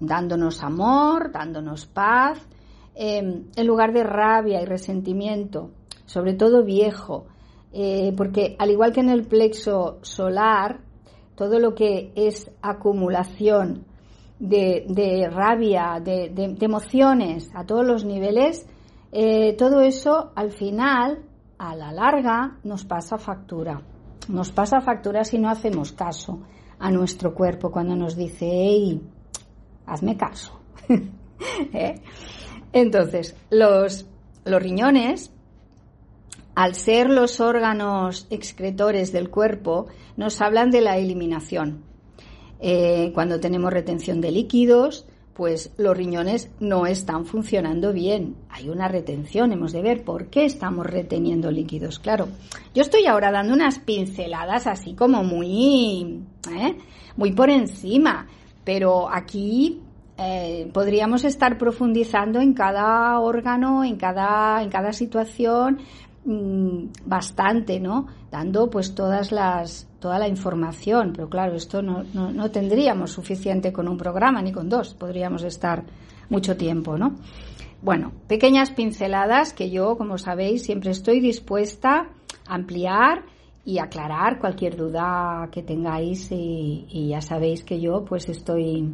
dándonos 0.00 0.62
amor, 0.62 1.30
dándonos 1.30 1.86
paz, 1.86 2.38
em, 2.94 3.44
en 3.54 3.66
lugar 3.66 3.92
de 3.92 4.02
rabia 4.02 4.60
y 4.60 4.64
resentimiento, 4.64 5.70
sobre 6.06 6.34
todo 6.34 6.64
viejo, 6.64 7.26
eh, 7.72 8.12
porque 8.16 8.56
al 8.58 8.70
igual 8.70 8.92
que 8.92 9.00
en 9.00 9.10
el 9.10 9.26
plexo 9.26 9.98
solar, 10.02 10.80
todo 11.36 11.58
lo 11.58 11.74
que 11.74 12.12
es 12.16 12.50
acumulación 12.60 13.84
de, 14.38 15.28
rabia, 15.30 16.00
de, 16.02 16.56
emociones 16.60 17.48
a 17.54 17.64
todos 17.64 17.86
los 17.86 18.04
niveles, 18.04 18.66
eh, 19.12 19.54
todo 19.56 19.80
eso 19.80 20.32
al 20.34 20.50
final, 20.50 21.22
a 21.58 21.76
la 21.76 21.92
larga, 21.92 22.58
nos 22.64 22.84
pasa 22.84 23.18
factura. 23.18 23.82
Nos 24.28 24.50
pasa 24.52 24.80
factura 24.80 25.24
si 25.24 25.38
no 25.38 25.48
hacemos 25.48 25.92
caso 25.92 26.40
a 26.78 26.90
nuestro 26.90 27.34
cuerpo 27.34 27.70
cuando 27.70 27.94
nos 27.96 28.16
dice, 28.16 28.46
hey, 28.50 29.00
hazme 29.90 30.16
caso. 30.16 30.60
¿Eh? 31.72 32.00
Entonces, 32.72 33.36
los, 33.50 34.06
los 34.44 34.62
riñones, 34.62 35.32
al 36.54 36.74
ser 36.74 37.10
los 37.10 37.40
órganos 37.40 38.26
excretores 38.30 39.12
del 39.12 39.30
cuerpo, 39.30 39.86
nos 40.16 40.40
hablan 40.40 40.70
de 40.70 40.80
la 40.80 40.96
eliminación. 40.96 41.84
Eh, 42.60 43.10
cuando 43.14 43.40
tenemos 43.40 43.72
retención 43.72 44.20
de 44.20 44.30
líquidos, 44.30 45.06
pues 45.34 45.72
los 45.78 45.96
riñones 45.96 46.50
no 46.60 46.86
están 46.86 47.24
funcionando 47.24 47.92
bien. 47.92 48.36
Hay 48.50 48.68
una 48.68 48.88
retención, 48.88 49.52
hemos 49.52 49.72
de 49.72 49.80
ver 49.80 50.04
por 50.04 50.26
qué 50.26 50.44
estamos 50.44 50.86
reteniendo 50.86 51.50
líquidos. 51.50 51.98
Claro, 51.98 52.28
yo 52.74 52.82
estoy 52.82 53.06
ahora 53.06 53.32
dando 53.32 53.54
unas 53.54 53.78
pinceladas 53.78 54.66
así 54.66 54.92
como 54.94 55.24
muy, 55.24 56.20
¿eh? 56.50 56.76
muy 57.16 57.32
por 57.32 57.48
encima, 57.48 58.28
pero 58.64 59.08
aquí 59.12 59.80
eh, 60.18 60.70
podríamos 60.72 61.24
estar 61.24 61.56
profundizando 61.56 62.40
en 62.40 62.52
cada 62.52 63.18
órgano, 63.20 63.84
en 63.84 63.96
cada, 63.96 64.62
en 64.62 64.68
cada 64.68 64.92
situación, 64.92 65.78
mm, 66.26 66.84
bastante, 67.06 67.80
¿no? 67.80 68.06
Dando 68.30 68.68
pues 68.68 68.94
todas 68.94 69.32
las, 69.32 69.88
toda 69.98 70.18
la 70.18 70.28
información, 70.28 71.12
pero 71.14 71.30
claro, 71.30 71.54
esto 71.54 71.80
no, 71.80 72.04
no, 72.12 72.30
no, 72.30 72.50
tendríamos 72.50 73.12
suficiente 73.12 73.72
con 73.72 73.88
un 73.88 73.96
programa 73.96 74.42
ni 74.42 74.52
con 74.52 74.68
dos, 74.68 74.94
podríamos 74.94 75.42
estar 75.42 75.84
mucho 76.28 76.54
tiempo, 76.56 76.98
¿no? 76.98 77.14
Bueno, 77.80 78.12
pequeñas 78.28 78.70
pinceladas 78.70 79.54
que 79.54 79.70
yo, 79.70 79.96
como 79.96 80.18
sabéis, 80.18 80.64
siempre 80.64 80.90
estoy 80.90 81.20
dispuesta 81.20 82.08
a 82.46 82.54
ampliar 82.54 83.24
y 83.64 83.78
aclarar 83.78 84.38
cualquier 84.38 84.76
duda 84.76 85.48
que 85.52 85.62
tengáis 85.62 86.28
y, 86.30 87.08
ya 87.08 87.20
sabéis 87.20 87.62
que 87.64 87.80
yo 87.80 88.04
pues 88.04 88.28
estoy 88.28 88.92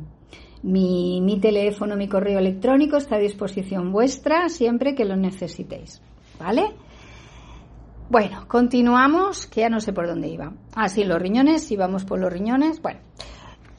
mi, 0.62 1.20
mi, 1.20 1.38
teléfono, 1.38 1.96
mi 1.96 2.09
correo 2.09 2.38
electrónico 2.38 2.96
está 2.96 3.16
a 3.16 3.20
disposición 3.20 3.92
vuestra 3.92 4.48
siempre 4.48 4.94
que 4.94 5.05
lo 5.05 5.16
necesitéis. 5.16 6.03
¿Vale? 6.38 6.74
Bueno, 8.09 8.47
continuamos, 8.47 9.47
que 9.47 9.62
ya 9.62 9.68
no 9.68 9.80
sé 9.80 9.93
por 9.93 10.07
dónde 10.07 10.28
iba. 10.28 10.53
Ah, 10.74 10.88
sí, 10.88 11.05
los 11.05 11.20
riñones, 11.20 11.64
si 11.64 11.76
vamos 11.76 12.05
por 12.05 12.20
los 12.20 12.32
riñones. 12.32 12.80
Bueno, 12.80 13.01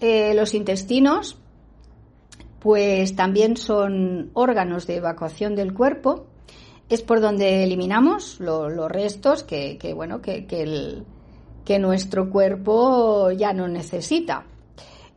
eh, 0.02 0.34
los 0.36 0.54
intestinos, 0.54 1.40
pues 2.60 3.16
también 3.16 3.56
son 3.56 4.32
órganos 4.34 4.86
de 4.86 4.98
evacuación 4.98 5.56
del 5.56 5.74
cuerpo. 5.74 6.28
Es 6.90 7.02
por 7.02 7.20
donde 7.22 7.64
eliminamos 7.64 8.40
los 8.40 8.92
restos 8.92 9.44
que, 9.44 9.94
bueno, 9.96 10.22
que, 10.22 10.46
que, 10.46 10.62
el, 10.64 11.06
que 11.66 11.80
nuestro 11.80 12.30
cuerpo 12.30 13.32
ya 13.32 13.52
no 13.52 13.68
necesita. 13.68 14.46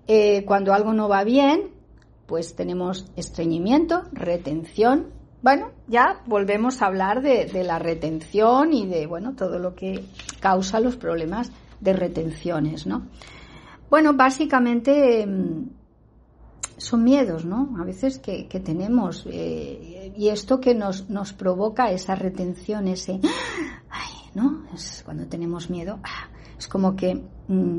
Eh, 0.09 0.45
cuando 0.45 0.75
algo 0.75 0.93
no 0.93 1.09
va 1.09 1.23
bien, 1.23 1.71
pues 2.27 2.57
tenemos 2.57 3.07
estreñimiento, 3.15 4.03
retención. 4.13 5.07
Bueno, 5.43 5.71
ya 5.87 6.23
volvemos 6.27 6.83
a 6.83 6.87
hablar 6.87 7.23
de, 7.23 7.49
la 7.65 7.79
retención 7.79 8.73
y 8.73 8.87
de, 8.87 9.07
bueno, 9.07 9.35
todo 9.37 9.59
lo 9.59 9.75
que 9.75 10.05
causa 10.41 10.81
los 10.81 10.97
problemas 10.97 11.53
de 11.81 11.93
retenciones, 11.93 12.87
¿no? 12.87 13.07
Bueno, 13.89 14.15
básicamente 14.15 15.27
mm, 15.27 15.80
son 16.81 17.05
miedos, 17.05 17.45
¿no? 17.45 17.77
A 17.79 17.85
veces 17.85 18.19
que, 18.19 18.45
tenemos 18.65 19.27
eh, 19.31 20.13
y 20.17 20.29
esto 20.29 20.61
que 20.61 20.75
nos, 20.75 21.11
nos 21.11 21.33
provoca 21.33 21.91
esa 21.91 22.15
retención, 22.15 22.89
ese, 22.89 23.21
ay, 23.91 24.13
¿no? 24.35 24.65
Es 24.75 25.03
cuando 25.05 25.27
tenemos 25.27 25.69
miedo, 25.69 25.99
ah, 26.03 26.29
es 26.59 26.67
como 26.69 26.97
que 26.97 27.23
mm, 27.49 27.79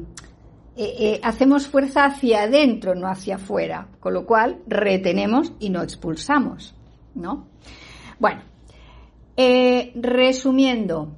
eh, 0.77 0.95
eh, 0.99 1.19
hacemos 1.23 1.67
fuerza 1.67 2.05
hacia 2.05 2.43
adentro, 2.43 2.93
no 2.93 3.07
hacia 3.07 3.35
afuera, 3.35 3.87
con 3.99 4.13
lo 4.13 4.25
cual 4.25 4.61
retenemos 4.67 5.51
y 5.59 5.71
no 5.71 5.81
expulsamos, 5.81 6.75
¿no? 7.15 7.47
Bueno, 8.19 8.43
resumiendo, 9.95 11.15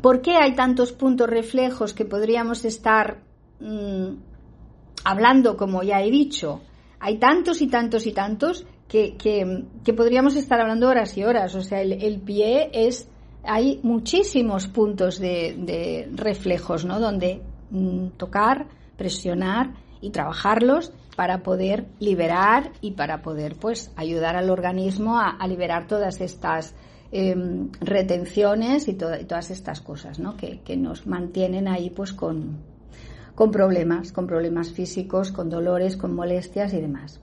¿por 0.00 0.22
qué 0.22 0.36
hay 0.36 0.54
tantos 0.54 0.92
puntos 0.92 1.28
reflejos 1.28 1.92
que 1.92 2.06
podríamos 2.06 2.64
estar 2.64 3.18
mm, 3.60 4.14
hablando, 5.04 5.56
como 5.56 5.82
ya 5.82 6.02
he 6.02 6.10
dicho? 6.10 6.62
Hay 6.98 7.18
tantos 7.18 7.60
y 7.60 7.68
tantos 7.68 8.06
y 8.06 8.12
tantos 8.12 8.66
que, 8.88 9.94
podríamos 9.96 10.36
estar 10.36 10.60
hablando 10.60 10.88
horas 10.88 11.16
y 11.16 11.24
horas. 11.24 11.54
O 11.54 11.60
sea, 11.60 11.82
el, 11.82 12.20
pie 12.20 12.70
es, 12.72 13.08
hay 13.42 13.80
muchísimos 13.82 14.68
puntos 14.68 15.18
de, 15.18 16.08
reflejos, 16.14 16.84
¿no? 16.84 17.00
Donde 17.00 17.42
mm, 17.70 18.08
tocar, 18.16 18.66
presionar 18.96 19.74
y 20.00 20.10
trabajarlos 20.10 20.92
para 21.16 21.42
poder 21.42 21.86
liberar 22.00 22.72
y 22.80 22.92
para 22.92 23.22
poder 23.22 23.56
pues 23.56 23.92
ayudar 23.96 24.36
al 24.36 24.50
organismo 24.50 25.18
a, 25.18 25.46
liberar 25.46 25.86
todas 25.86 26.20
estas 26.20 26.74
em, 27.12 27.70
retenciones 27.80 28.88
y, 28.88 28.94
todas 28.94 29.50
estas 29.50 29.80
cosas 29.80 30.18
¿no? 30.18 30.36
que, 30.36 30.76
nos 30.76 31.06
mantienen 31.06 31.68
ahí 31.68 31.90
pues 31.90 32.12
con, 32.12 32.58
con 33.34 33.50
problemas, 33.50 34.12
con 34.12 34.26
problemas 34.26 34.72
físicos, 34.72 35.32
con 35.32 35.50
dolores, 35.50 35.96
con 35.96 36.14
molestias 36.14 36.72
y 36.72 36.80
demás. 36.80 37.20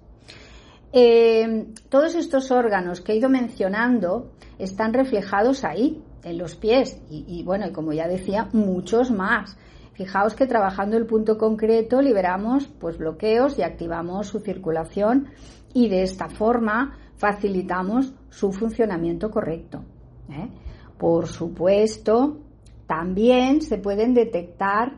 Em, 0.94 1.74
todos 1.90 2.16
estos 2.16 2.52
órganos 2.52 3.02
que 3.02 3.14
he 3.14 3.16
ido 3.16 3.30
mencionando 3.30 4.32
están 4.60 4.94
reflejados 4.94 5.64
ahí, 5.64 6.04
en 6.24 6.38
los 6.38 6.56
pies, 6.56 7.02
y, 7.10 7.26
y 7.28 7.44
bueno, 7.44 7.68
y 7.68 7.72
como 7.72 7.94
ya 7.94 8.08
decía, 8.08 8.50
muchos 8.52 9.10
más. 9.10 9.58
Fijaos 9.94 10.36
que 10.36 10.48
trabajando 10.48 10.98
el 10.98 11.06
punto 11.06 11.38
concreto 11.38 12.02
liberamos 12.02 12.68
pues 12.68 12.98
bloqueos 12.98 13.58
y 13.60 13.64
activamos 13.64 14.28
su 14.28 14.40
circulación 14.40 15.30
y 15.74 15.90
de 15.90 16.04
esta 16.04 16.30
forma 16.30 16.98
facilitamos 17.16 18.14
su 18.30 18.52
funcionamiento 18.52 19.30
correcto. 19.30 19.84
¿eh? 20.30 20.50
Por 20.98 21.28
supuesto, 21.28 22.40
también 22.88 23.62
se 23.62 23.78
pueden 23.78 24.14
detectar 24.14 24.96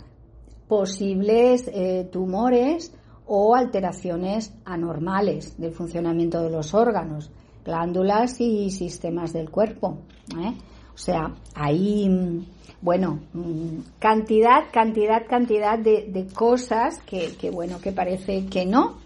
posibles 0.74 1.70
eh, 1.72 2.10
tumores 2.12 2.92
o 3.28 3.54
alteraciones 3.54 4.52
anormales 4.66 5.56
del 5.60 5.72
funcionamiento 5.72 6.42
de 6.42 6.50
los 6.50 6.74
órganos, 6.74 7.32
glándulas 7.64 8.42
y 8.42 8.72
sistemas 8.72 9.34
del 9.34 9.52
cuerpo. 9.52 10.00
¿eh? 10.36 10.56
O 10.92 10.98
sea, 10.98 11.32
ahí, 11.54 12.10
mm, 12.10 12.46
bueno, 12.82 13.20
mm, 13.34 14.00
cantidad, 14.00 14.64
cantidad, 14.72 15.28
cantidad 15.30 15.78
de, 15.78 16.28
cosas 16.34 17.00
que, 17.04 17.36
que, 17.40 17.52
bueno, 17.52 17.80
que 17.80 17.92
parece 17.92 18.48
que 18.48 18.66
no, 18.66 18.98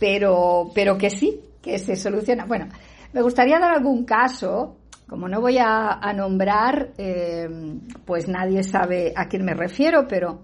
pero, 0.00 0.70
pero 0.74 0.96
que 0.96 1.10
sí, 1.10 1.40
que 1.60 1.78
se 1.78 1.94
soluciona. 1.94 2.46
Bueno, 2.46 2.68
me 3.12 3.20
gustaría 3.20 3.58
dar 3.58 3.74
algún 3.74 4.06
caso, 4.06 4.76
como 5.06 5.28
no 5.28 5.42
voy 5.42 5.58
a, 5.58 6.10
nombrar, 6.16 6.92
eh, 6.96 7.46
pues 8.06 8.28
nadie 8.28 8.62
sabe 8.62 9.12
a 9.14 9.26
quién 9.28 9.44
me 9.44 9.52
refiero, 9.52 10.06
pero 10.08 10.40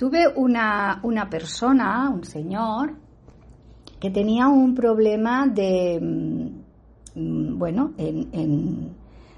tuve 0.00 0.26
una, 0.34 0.98
una 1.02 1.28
persona, 1.28 2.08
un 2.08 2.24
señor, 2.24 2.96
que 4.00 4.08
tenía 4.08 4.48
un 4.48 4.74
problema 4.74 5.46
de, 5.46 6.00
mm, 6.00 7.58
bueno, 7.58 7.92
en 7.98 8.96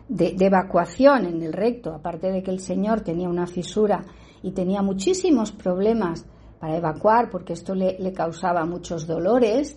de, 0.09 0.37
evacuación 0.39 1.27
en 1.27 1.43
el 1.43 1.53
recto, 1.53 1.93
aparte 1.93 2.31
de 2.31 2.45
que 2.45 2.53
el 2.53 2.61
señor 2.61 3.01
tenía 3.01 3.29
una 3.29 3.49
fisura 3.49 4.05
y 4.41 4.53
tenía 4.53 4.83
muchísimos 4.83 5.51
problemas 5.51 6.27
para 6.61 6.77
evacuar 6.77 7.29
porque 7.29 7.55
esto 7.55 7.75
le, 7.75 8.13
causaba 8.13 8.65
muchos 8.65 9.07
dolores, 9.07 9.77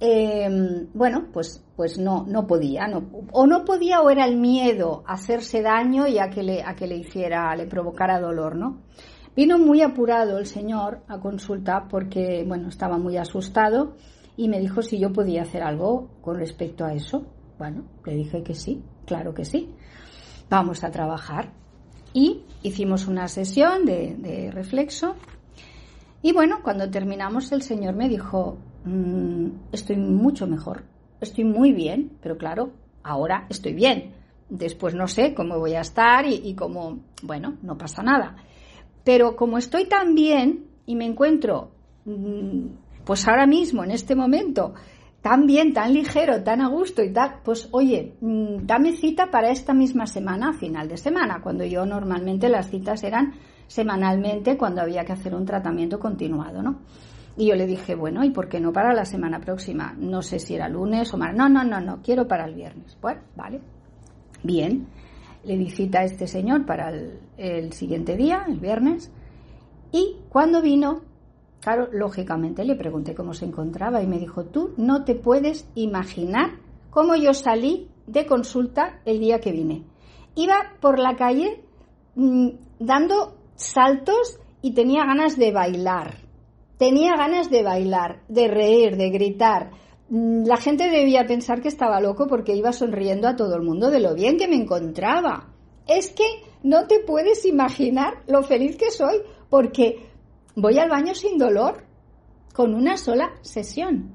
em, 0.00 0.88
bueno, 0.94 1.28
pues, 1.32 1.64
pues 1.76 1.96
no, 1.96 2.24
no 2.26 2.44
podía, 2.46 2.88
o 3.30 3.46
no 3.46 3.64
podía 3.64 4.00
o 4.00 4.10
era 4.10 4.24
el 4.24 4.36
miedo 4.36 5.04
a 5.06 5.12
hacerse 5.12 5.62
daño 5.62 6.08
y 6.08 6.18
a 6.18 6.28
que 6.28 6.42
le, 6.42 6.62
a 6.64 6.74
que 6.74 6.88
le 6.88 6.96
hiciera, 6.96 7.54
le 7.54 7.66
provocara 7.66 8.18
dolor, 8.18 8.56
¿no? 8.56 8.80
Vino 9.34 9.58
muy 9.58 9.80
apurado 9.80 10.38
el 10.38 10.46
señor 10.46 11.00
a 11.08 11.18
consulta 11.18 11.88
porque, 11.88 12.44
bueno, 12.46 12.68
estaba 12.68 12.98
muy 12.98 13.16
asustado 13.16 13.96
y 14.36 14.48
me 14.48 14.60
dijo 14.60 14.82
si 14.82 14.98
yo 14.98 15.10
podía 15.10 15.42
hacer 15.42 15.62
algo 15.62 16.10
con 16.20 16.36
respecto 16.36 16.84
a 16.84 16.92
eso. 16.92 17.24
Bueno, 17.58 17.84
le 18.04 18.14
dije 18.14 18.42
que 18.42 18.54
sí, 18.54 18.82
claro 19.06 19.32
que 19.32 19.46
sí. 19.46 19.70
Vamos 20.50 20.84
a 20.84 20.90
trabajar. 20.90 21.50
Y 22.12 22.42
hicimos 22.62 23.06
una 23.06 23.26
sesión 23.26 23.86
de, 23.86 24.50
reflexo. 24.52 25.14
Y 26.20 26.34
bueno, 26.34 26.58
cuando 26.62 26.90
terminamos 26.90 27.52
el 27.52 27.62
Señor 27.62 27.94
me 27.94 28.10
dijo, 28.10 28.58
mm, 28.84 29.46
estoy 29.72 29.96
mucho 29.96 30.46
mejor, 30.46 30.84
estoy 31.22 31.44
muy 31.44 31.72
bien, 31.72 32.18
pero 32.20 32.36
claro, 32.36 32.72
ahora 33.02 33.46
estoy 33.48 33.72
bien. 33.72 34.12
Después 34.50 34.94
no 34.94 35.08
sé 35.08 35.32
cómo 35.32 35.58
voy 35.58 35.72
a 35.72 35.80
estar 35.80 36.26
y, 36.26 36.34
y 36.34 36.54
cómo, 36.54 37.00
bueno, 37.22 37.56
no 37.62 37.78
pasa 37.78 38.02
nada. 38.02 38.36
Pero 39.04 39.36
como 39.36 39.58
estoy 39.58 39.86
tan 39.86 40.14
bien 40.14 40.66
y 40.86 40.96
me 40.96 41.06
encuentro, 41.06 41.70
mm, 42.04 42.66
pues 43.04 43.26
ahora 43.26 43.46
mismo, 43.46 43.82
en 43.84 43.90
este 43.90 44.14
momento, 44.14 44.74
tan 45.20 45.46
bien, 45.46 45.72
tan 45.72 45.92
ligero, 45.92 46.42
tan 46.42 46.60
a 46.60 46.68
gusto 46.68 47.02
y 47.02 47.12
tal, 47.12 47.40
pues 47.44 47.68
oye, 47.72 48.14
mm, 48.20 48.66
dame 48.66 48.92
cita 48.92 49.30
para 49.30 49.50
esta 49.50 49.72
misma 49.72 50.06
semana, 50.06 50.52
final 50.52 50.88
de 50.88 50.96
semana, 50.96 51.40
cuando 51.42 51.64
yo 51.64 51.86
normalmente 51.86 52.48
las 52.48 52.70
citas 52.70 53.02
eran 53.04 53.34
semanalmente 53.66 54.56
cuando 54.56 54.82
había 54.82 55.04
que 55.04 55.12
hacer 55.12 55.34
un 55.34 55.46
tratamiento 55.46 55.98
continuado, 55.98 56.62
¿no? 56.62 56.80
Y 57.36 57.46
yo 57.46 57.54
le 57.54 57.66
dije, 57.66 57.94
bueno, 57.94 58.22
¿y 58.24 58.30
por 58.30 58.48
qué 58.48 58.60
no 58.60 58.72
para 58.72 58.92
la 58.92 59.04
semana 59.04 59.40
próxima? 59.40 59.94
No 59.98 60.20
sé 60.20 60.38
si 60.38 60.54
era 60.54 60.68
lunes 60.68 61.12
o 61.14 61.16
martes. 61.16 61.38
No, 61.38 61.48
no, 61.48 61.64
no, 61.64 61.80
no, 61.80 62.02
quiero 62.02 62.28
para 62.28 62.44
el 62.44 62.54
viernes. 62.54 62.98
Bueno, 63.00 63.22
vale. 63.34 63.60
Bien. 64.42 64.86
Le 65.44 65.56
di 65.56 65.70
cita 65.70 66.00
a 66.00 66.04
este 66.04 66.26
señor 66.26 66.66
para 66.66 66.90
el, 66.90 67.18
el 67.36 67.72
siguiente 67.72 68.16
día, 68.16 68.44
el 68.48 68.60
viernes. 68.60 69.10
Y 69.90 70.16
cuando 70.28 70.62
vino, 70.62 71.02
Claro, 71.62 71.88
lógicamente 71.92 72.64
le 72.64 72.74
pregunté 72.74 73.14
cómo 73.14 73.34
se 73.34 73.44
encontraba 73.44 74.02
y 74.02 74.06
me 74.08 74.18
dijo, 74.18 74.46
tú 74.46 74.74
no 74.76 75.04
te 75.04 75.14
puedes 75.14 75.68
imaginar 75.76 76.58
cómo 76.90 77.14
yo 77.14 77.34
salí 77.34 77.88
de 78.08 78.26
consulta 78.26 79.00
el 79.04 79.20
día 79.20 79.38
que 79.38 79.52
vine. 79.52 79.84
Iba 80.34 80.56
por 80.80 80.98
la 80.98 81.14
calle 81.14 81.62
mm, 82.16 82.48
dando 82.80 83.36
saltos 83.54 84.40
y 84.60 84.74
tenía 84.74 85.04
ganas 85.04 85.38
de 85.38 85.52
bailar. 85.52 86.16
Tenía 86.78 87.16
ganas 87.16 87.48
de 87.48 87.62
bailar, 87.62 88.22
de 88.26 88.48
reír, 88.48 88.96
de 88.96 89.10
gritar. 89.10 89.70
Mm, 90.12 90.44
la 90.44 90.58
gente 90.58 90.90
debía 90.90 91.26
pensar 91.26 91.62
que 91.62 91.68
estaba 91.68 91.98
loco 91.98 92.26
porque 92.26 92.54
iba 92.54 92.70
sonriendo 92.74 93.26
a 93.26 93.34
todo 93.34 93.56
el 93.56 93.62
mundo 93.62 93.90
de 93.90 93.98
lo 93.98 94.14
bien 94.14 94.36
que 94.36 94.46
me 94.46 94.56
encontraba. 94.56 95.48
Es 95.88 96.10
que 96.10 96.26
no 96.62 96.86
te 96.86 96.98
puedes 97.00 97.46
imaginar 97.46 98.22
lo 98.26 98.42
feliz 98.42 98.76
que 98.76 98.90
soy 98.90 99.22
porque 99.48 100.10
voy 100.54 100.78
al 100.78 100.90
baño 100.90 101.14
sin 101.14 101.38
dolor, 101.38 101.84
con 102.52 102.74
una 102.74 102.98
sola 102.98 103.32
sesión. 103.40 104.12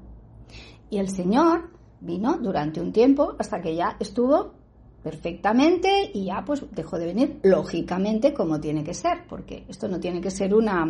Y 0.88 0.98
el 0.98 1.08
Señor 1.08 1.70
vino 2.00 2.38
durante 2.38 2.80
un 2.80 2.92
tiempo 2.92 3.34
hasta 3.36 3.60
que 3.60 3.74
ya 3.74 3.96
estuvo 3.98 4.52
perfectamente 5.02 6.12
y 6.14 6.26
ya 6.26 6.44
pues 6.46 6.64
dejó 6.70 6.96
de 6.96 7.06
venir 7.06 7.40
lógicamente 7.42 8.32
como 8.32 8.60
tiene 8.60 8.84
que 8.84 8.94
ser, 8.94 9.26
porque 9.28 9.64
esto 9.66 9.88
no 9.88 9.98
tiene 9.98 10.20
que 10.20 10.30
ser 10.30 10.54
una 10.54 10.86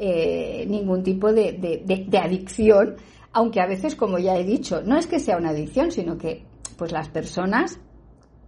eh, 0.00 0.64
ningún 0.68 1.02
tipo 1.02 1.32
de, 1.32 1.54
de, 1.84 2.18
adicción, 2.18 2.94
aunque 3.32 3.60
a 3.60 3.66
veces, 3.66 3.94
como 3.94 4.18
ya 4.18 4.36
he 4.36 4.44
dicho, 4.44 4.82
no 4.82 4.96
es 4.96 5.06
que 5.06 5.20
sea 5.20 5.36
una 5.36 5.50
adicción, 5.50 5.90
sino 5.90 6.18
que 6.18 6.44
pues 6.76 6.92
las 6.92 7.08
personas 7.08 7.80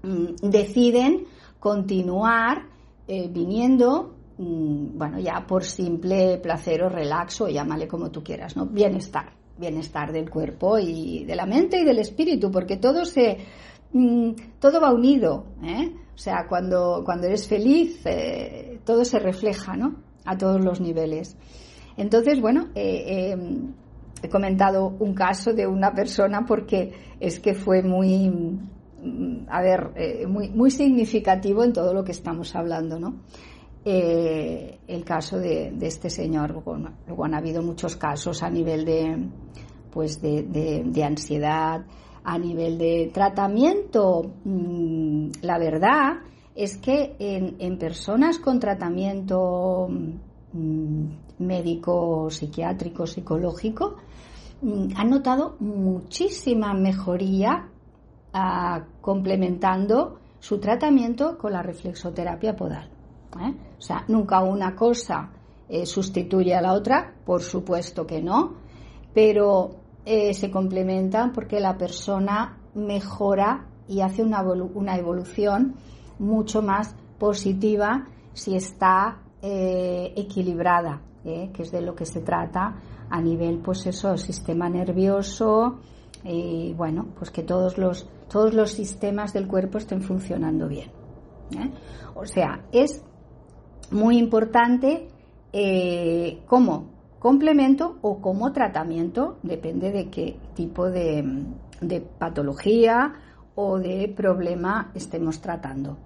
mm, 0.03 0.49
deciden 0.51 1.27
continuar 1.59 2.67
eh, 3.09 3.29
viniendo 3.29 4.15
Mm, 4.41 4.97
bueno, 4.97 5.19
ya 5.19 5.45
por 5.47 5.65
simple 5.65 6.39
placer 6.39 6.83
o 6.83 6.89
relaxo, 6.89 7.47
llámale 7.47 7.87
como 7.87 8.11
tú 8.11 8.25
quieras, 8.25 8.57
¿no? 8.57 8.65
Bienestar, 8.65 9.35
bienestar 9.59 10.13
del 10.13 10.31
cuerpo 10.31 10.79
y 10.79 11.25
de 11.25 11.37
la 11.37 11.45
mente 11.45 11.79
y 11.79 11.85
del 11.85 11.99
espíritu, 11.99 12.51
porque 12.51 12.79
todo 12.79 13.05
se, 13.05 13.37
mm, 13.93 14.31
todo 14.59 14.81
va 14.81 14.95
unido, 14.95 15.45
¿eh? 15.63 15.93
O 16.15 16.19
sea, 16.19 16.47
cuando, 16.49 17.03
cuando 17.05 17.27
eres 17.27 17.47
feliz, 17.47 18.01
eh, 18.07 18.81
todo 18.87 19.05
se 19.05 19.19
refleja, 19.19 19.77
¿no? 19.77 19.97
A 20.25 20.39
todos 20.39 20.65
los 20.65 20.81
niveles. 20.81 21.37
Entonces, 21.99 22.41
bueno, 22.41 22.69
eh, 22.75 23.37
he 24.23 24.29
comentado 24.29 24.95
un 24.99 25.15
caso 25.15 25.53
de 25.53 25.67
una 25.67 25.93
persona 25.93 26.45
porque 26.47 26.93
es 27.19 27.41
que 27.41 27.55
fue 27.55 27.83
muy, 27.83 28.29
mm, 28.29 29.47
a 29.49 29.63
ver, 29.63 30.27
muy, 30.29 30.51
muy 30.51 30.71
significativo 30.71 31.65
en 31.65 31.73
todo 31.73 31.95
lo 31.95 32.05
que 32.05 32.13
estamos 32.13 32.55
hablando, 32.55 32.99
¿no? 32.99 33.15
Eh, 33.83 34.79
el 34.89 35.05
caso 35.05 35.39
de, 35.39 35.73
este 35.81 36.11
señor. 36.11 36.53
Luego, 37.07 37.25
han 37.25 37.35
habido 37.35 37.63
muchos 37.63 37.97
casos 37.97 38.43
a 38.43 38.51
nivel 38.51 38.85
de, 38.85 39.29
pues 39.91 40.21
de, 40.21 41.03
ansiedad, 41.03 41.87
a 42.23 42.39
nivel 42.39 42.77
de 42.77 43.11
tratamiento. 43.13 44.33
Mm, 44.45 45.31
la 45.41 45.59
verdad 45.59 46.21
es 46.55 46.77
que 46.77 47.17
en, 47.19 47.79
personas 47.79 48.39
con 48.39 48.61
tratamiento 48.61 49.89
mm, 50.53 51.05
médico, 51.39 52.29
psiquiátrico, 52.29 53.07
psicológico, 53.07 53.97
han 54.63 55.11
notado 55.11 55.57
muchísima 55.61 56.75
mejoría 56.75 57.69
ah, 58.33 58.85
complementando 59.01 60.19
su 60.39 60.59
tratamiento 60.59 61.39
con 61.39 61.53
la 61.53 61.63
reflexoterapia 61.63 62.57
podal. 62.57 62.91
¿eh? 63.41 63.55
O 63.79 63.81
sea, 63.81 64.05
nunca 64.09 64.43
una 64.43 64.75
cosa 64.75 65.31
eh, 65.69 65.87
sustituye 65.87 66.55
a 66.55 66.61
la 66.61 66.73
otra, 66.73 67.15
por 67.25 67.43
supuesto 67.43 68.07
que 68.07 68.21
no, 68.21 68.55
pero 69.15 69.77
eh, 70.05 70.35
se 70.35 70.51
complementan 70.51 71.33
porque 71.33 71.61
la 71.61 71.77
persona 71.77 72.59
mejora 72.75 73.67
y 73.89 74.01
hace 74.01 74.23
una, 74.23 74.97
evolución 74.97 75.75
mucho 76.19 76.63
más 76.63 76.95
positiva 77.19 78.07
si 78.33 78.55
está 78.55 79.23
equilibrada, 79.43 81.01
que 81.25 81.51
es 81.59 81.73
de 81.73 81.81
lo 81.81 81.95
que 81.95 82.05
se 82.05 82.21
trata 82.21 82.77
a 83.11 83.21
nivel, 83.21 83.59
pues 83.59 83.87
eso, 83.87 84.17
sistema 84.17 84.69
nervioso 84.69 85.81
y 86.25 86.73
bueno, 86.75 87.09
pues 87.19 87.31
que 87.31 87.43
todos 87.43 87.79
los, 87.79 88.09
todos 88.31 88.55
los 88.55 88.73
sistemas 88.73 89.33
del 89.33 89.47
cuerpo 89.47 89.79
estén 89.79 90.03
funcionando 90.03 90.69
bien. 90.69 90.91
¿eh? 91.59 91.71
O 92.15 92.27
sea, 92.27 92.65
es 92.73 93.03
muy 93.91 94.19
importante 94.19 95.09
como 96.47 96.91
complemento 97.19 97.99
o 98.03 98.21
como 98.21 98.53
tratamiento, 98.53 99.39
depende 99.43 99.91
de 99.91 100.09
qué 100.09 100.39
tipo 100.55 100.89
de, 100.89 101.45
de 101.81 102.01
patología 102.01 103.15
o 103.55 103.79
de 103.79 104.13
problema 104.17 104.93
estemos 104.95 105.41
tratando. 105.41 105.99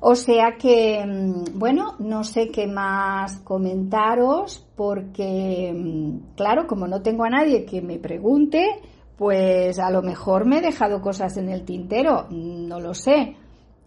O 0.00 0.14
sea 0.14 0.56
que, 0.58 1.04
mm, 1.04 1.58
bueno, 1.58 1.94
no 1.98 2.22
sé 2.22 2.48
qué 2.48 2.66
más 2.66 3.38
comentaros 3.38 4.64
porque, 4.76 5.72
mm, 5.74 6.34
claro, 6.36 6.66
como 6.66 6.86
no 6.86 7.02
tengo 7.02 7.24
a 7.24 7.30
nadie 7.30 7.64
que 7.64 7.80
me 7.80 7.98
pregunte, 7.98 8.80
pues 9.16 9.78
a 9.78 9.90
lo 9.90 10.02
mejor 10.02 10.44
me 10.44 10.58
he 10.58 10.62
dejado 10.62 11.00
cosas 11.00 11.36
en 11.38 11.48
el 11.48 11.64
tintero, 11.64 12.26
no 12.30 12.78
lo 12.80 12.92
sé. 12.94 13.36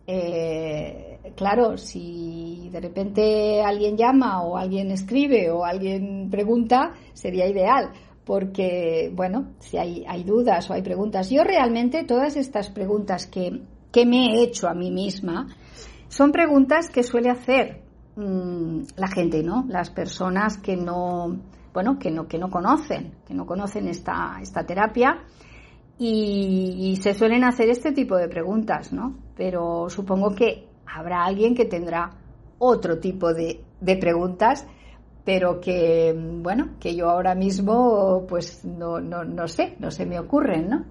Eh, 0.08 1.20
claro, 1.36 1.78
si 1.78 2.68
de 2.72 2.80
repente 2.82 3.62
alguien 3.62 3.96
llama 3.96 4.42
o 4.42 4.58
alguien 4.58 4.90
escribe 4.90 5.52
o 5.52 5.64
alguien 5.64 6.30
pregunta, 6.32 6.94
sería 7.14 7.48
ideal, 7.48 7.92
porque, 8.26 9.12
bueno, 9.14 9.52
si 9.60 9.78
hay, 9.78 10.04
hay 10.08 10.24
dudas 10.24 10.68
o 10.70 10.74
hay 10.74 10.82
preguntas, 10.82 11.30
yo 11.30 11.44
realmente 11.44 12.04
todas 12.06 12.36
estas 12.36 12.70
preguntas 12.70 13.28
que, 13.28 13.62
que 13.92 14.06
me 14.08 14.34
he 14.34 14.44
hecho 14.44 14.68
a 14.68 14.74
mí 14.74 14.90
misma, 14.90 15.48
son 16.10 16.32
preguntas 16.32 16.90
que 16.90 17.04
suele 17.04 17.30
hacer 17.30 17.82
mm, 18.16 18.82
la 18.98 19.08
gente, 19.08 19.44
¿no? 19.44 19.66
Las 19.70 19.92
personas 19.92 20.58
que 20.58 20.76
no, 20.76 21.38
bueno, 21.74 21.98
que 22.00 22.12
no, 22.12 22.28
que 22.28 22.38
no 22.38 22.50
conocen, 22.50 23.14
que 23.26 23.34
no 23.34 23.46
conocen 23.46 23.88
esta, 23.88 24.38
esta 24.42 24.66
terapia 24.66 25.24
y, 25.98 26.98
se 27.02 27.14
suelen 27.14 27.44
hacer 27.44 27.70
este 27.70 27.92
tipo 27.92 28.18
de 28.18 28.28
preguntas, 28.28 28.92
¿no? 28.92 29.16
Pero 29.36 29.90
supongo 29.90 30.34
que 30.34 30.68
habrá 30.86 31.24
alguien 31.26 31.54
que 31.54 31.66
tendrá 31.66 32.12
otro 32.58 33.00
tipo 33.00 33.34
de, 33.34 33.64
de 33.80 33.98
preguntas, 33.98 34.66
pero 35.24 35.60
que, 35.62 36.16
bueno, 36.42 36.72
que 36.80 36.96
yo 36.96 37.10
ahora 37.10 37.36
mismo, 37.36 38.26
pues 38.28 38.66
no, 38.66 39.00
no, 39.00 39.24
no 39.24 39.48
sé, 39.48 39.76
no 39.80 39.92
se 39.92 40.06
me 40.06 40.20
ocurren, 40.20 40.70
¿no? 40.70 40.86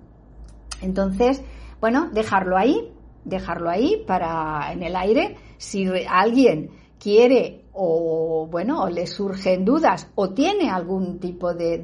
Entonces, 0.80 1.42
bueno, 1.80 2.10
dejarlo 2.12 2.56
ahí, 2.56 2.92
dejarlo 3.28 3.70
ahí 3.70 4.02
para 4.06 4.72
en 4.72 4.82
el 4.82 4.96
aire. 4.96 5.36
Si 5.56 5.86
alguien 6.08 6.70
quiere 6.98 7.66
o 7.72 8.48
bueno, 8.50 8.88
le 8.88 9.06
surgen 9.06 9.64
dudas 9.64 10.10
o 10.16 10.30
tiene 10.30 10.68
algún 10.68 11.20
tipo 11.20 11.54
de, 11.54 11.78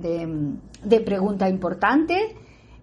de, 0.82 1.00
pregunta 1.00 1.48
importante, 1.48 2.34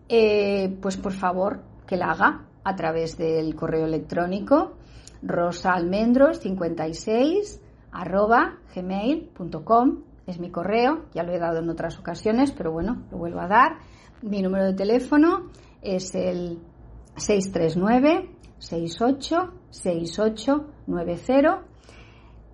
eh, 0.08 0.78
pues 0.82 0.96
por 0.96 1.12
favor 1.12 1.62
que 1.86 1.98
la 1.98 2.12
haga 2.12 2.46
a 2.64 2.76
través 2.76 3.18
del 3.18 3.54
correo 3.56 3.86
electrónico 3.86 4.78
rosaalmendros56 5.24 7.60
arroba 7.92 8.60
gmail.com 8.74 10.04
es 10.28 10.40
mi 10.40 10.50
correo, 10.50 11.06
ya 11.14 11.24
lo 11.24 11.34
he 11.34 11.40
dado 11.40 11.60
en 11.60 11.70
otras 11.70 12.00
ocasiones, 12.00 12.52
pero 12.52 12.72
bueno, 12.72 13.04
lo 13.12 13.18
vuelvo 13.18 13.42
a 13.42 13.48
dar. 13.48 13.80
Mi 14.22 14.42
número 14.42 14.64
de 14.66 14.74
teléfono 14.74 15.50
es 15.82 16.16
el 16.16 16.60
639 17.18 18.30
68 18.62 19.54
6890 19.72 21.62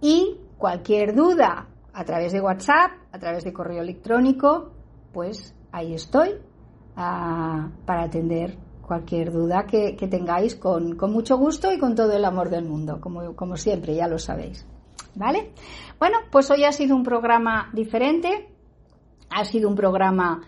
y 0.02 0.38
cualquier 0.58 1.14
duda 1.14 1.68
a 1.94 2.06
través 2.06 2.32
de 2.32 2.42
WhatsApp, 2.42 2.92
a 3.12 3.20
través 3.20 3.44
de 3.44 3.52
correo 3.54 3.82
electrónico, 3.82 4.72
pues 5.12 5.54
ahí 5.72 5.94
estoy 5.94 6.30
ah, 6.96 7.70
para 7.86 8.04
atender 8.04 8.58
cualquier 8.82 9.32
duda 9.32 9.66
que, 9.66 9.94
tengáis 10.10 10.56
con, 10.56 10.96
mucho 11.12 11.38
gusto 11.38 11.74
y 11.74 11.78
con 11.78 11.94
todo 11.96 12.14
el 12.14 12.24
amor 12.24 12.50
del 12.50 12.64
mundo, 12.66 13.02
como, 13.02 13.36
como 13.36 13.58
siempre, 13.58 13.96
ya 13.96 14.08
lo 14.08 14.18
sabéis. 14.18 14.66
¿Vale? 15.16 15.52
Bueno, 16.00 16.20
pues 16.32 16.50
hoy 16.52 16.64
ha 16.64 16.72
sido 16.72 16.96
un 16.96 17.04
programa 17.04 17.70
diferente, 17.74 18.50
ha 19.30 19.44
sido 19.44 19.68
un 19.68 19.76
programa 19.76 20.42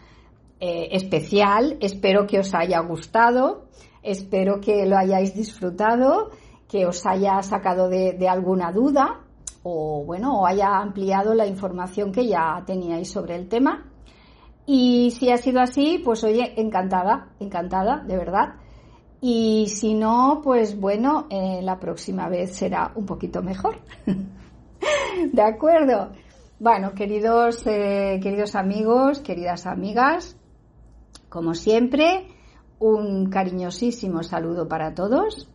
eh, 0.59 0.89
especial, 0.91 1.77
espero 1.81 2.27
que 2.27 2.39
os 2.39 2.53
haya 2.53 2.79
gustado. 2.79 3.65
Espero 4.09 4.59
que 4.59 4.87
lo 4.87 4.97
hayáis 4.97 5.35
disfrutado, 5.35 6.31
que 6.67 6.87
os 6.87 7.05
haya 7.05 7.43
sacado 7.43 7.89
de, 7.89 8.27
alguna 8.27 8.71
duda 8.71 9.21
o 9.61 10.03
bueno, 10.03 10.47
haya 10.47 10.79
ampliado 10.79 11.35
la 11.35 11.45
información 11.45 12.11
que 12.11 12.25
ya 12.25 12.63
teníais 12.65 13.11
sobre 13.11 13.35
el 13.35 13.47
tema. 13.47 13.85
Y 14.65 15.11
si 15.11 15.29
ha 15.31 15.37
sido 15.37 15.61
así, 15.61 16.01
pues 16.03 16.23
oye, 16.23 16.53
encantada, 16.57 17.29
encantada, 17.39 18.03
de 18.07 18.17
verdad. 18.17 18.55
Y 19.21 19.67
si 19.67 19.93
no, 19.93 20.41
pues 20.43 20.79
bueno, 20.79 21.27
eh, 21.29 21.59
la 21.61 21.79
próxima 21.79 22.29
vez 22.29 22.55
será 22.55 22.91
un 22.95 23.05
poquito 23.05 23.43
mejor. 23.43 23.77
de 25.33 25.41
acuerdo. 25.43 26.13
Bueno, 26.59 26.93
queridos, 26.93 27.61
eh, 27.67 28.19
queridos 28.23 28.55
amigos, 28.55 29.19
queridas 29.19 29.67
amigas, 29.67 30.35
como 31.29 31.53
siempre, 31.53 32.27
un 32.79 33.29
cariñosísimo 33.29 34.23
saludo 34.23 34.67
para 34.67 34.93
todos 34.93 35.49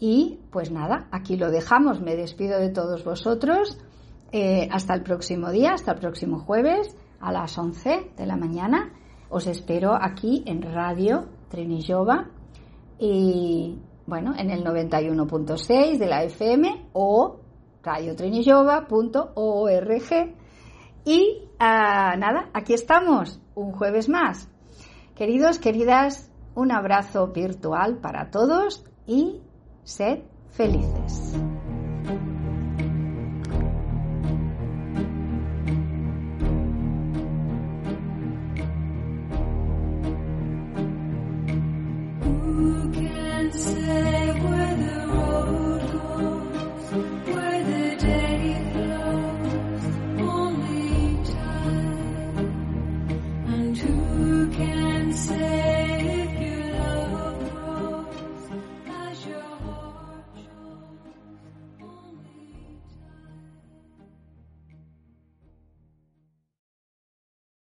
y 0.00 0.38
pues 0.52 0.70
nada, 0.70 1.08
aquí 1.10 1.36
lo 1.36 1.50
dejamos. 1.50 2.00
Me 2.00 2.14
despido 2.14 2.60
de 2.60 2.70
todos 2.70 3.04
vosotros. 3.04 3.78
Eh, 4.30 4.68
hasta 4.70 4.94
el 4.94 5.02
próximo 5.02 5.50
día, 5.50 5.72
hasta 5.72 5.92
el 5.92 5.98
próximo 5.98 6.40
jueves 6.40 6.94
a 7.20 7.32
las 7.32 7.56
11 7.56 8.12
de 8.16 8.26
la 8.26 8.36
mañana. 8.36 8.92
Os 9.30 9.46
espero 9.46 9.96
aquí 10.00 10.42
en 10.46 10.62
Radio 10.62 11.26
Trinillova 11.48 12.28
y 12.98 13.78
bueno, 14.06 14.34
en 14.36 14.50
el 14.50 14.64
91.6 14.64 15.98
de 15.98 16.06
la 16.06 16.24
FM 16.24 16.88
o 16.92 17.40
radiotrinillova.org. 17.82 20.34
Y 21.04 21.48
ah, 21.58 22.14
nada, 22.18 22.50
aquí 22.52 22.74
estamos, 22.74 23.40
un 23.54 23.72
jueves 23.72 24.08
más. 24.08 24.48
Queridos, 25.14 25.58
queridas 25.58 26.27
un 26.58 26.72
abrazo 26.72 27.28
virtual 27.28 27.98
para 27.98 28.32
todos 28.32 28.84
y 29.06 29.40
sed 29.84 30.24
felices. 30.50 31.34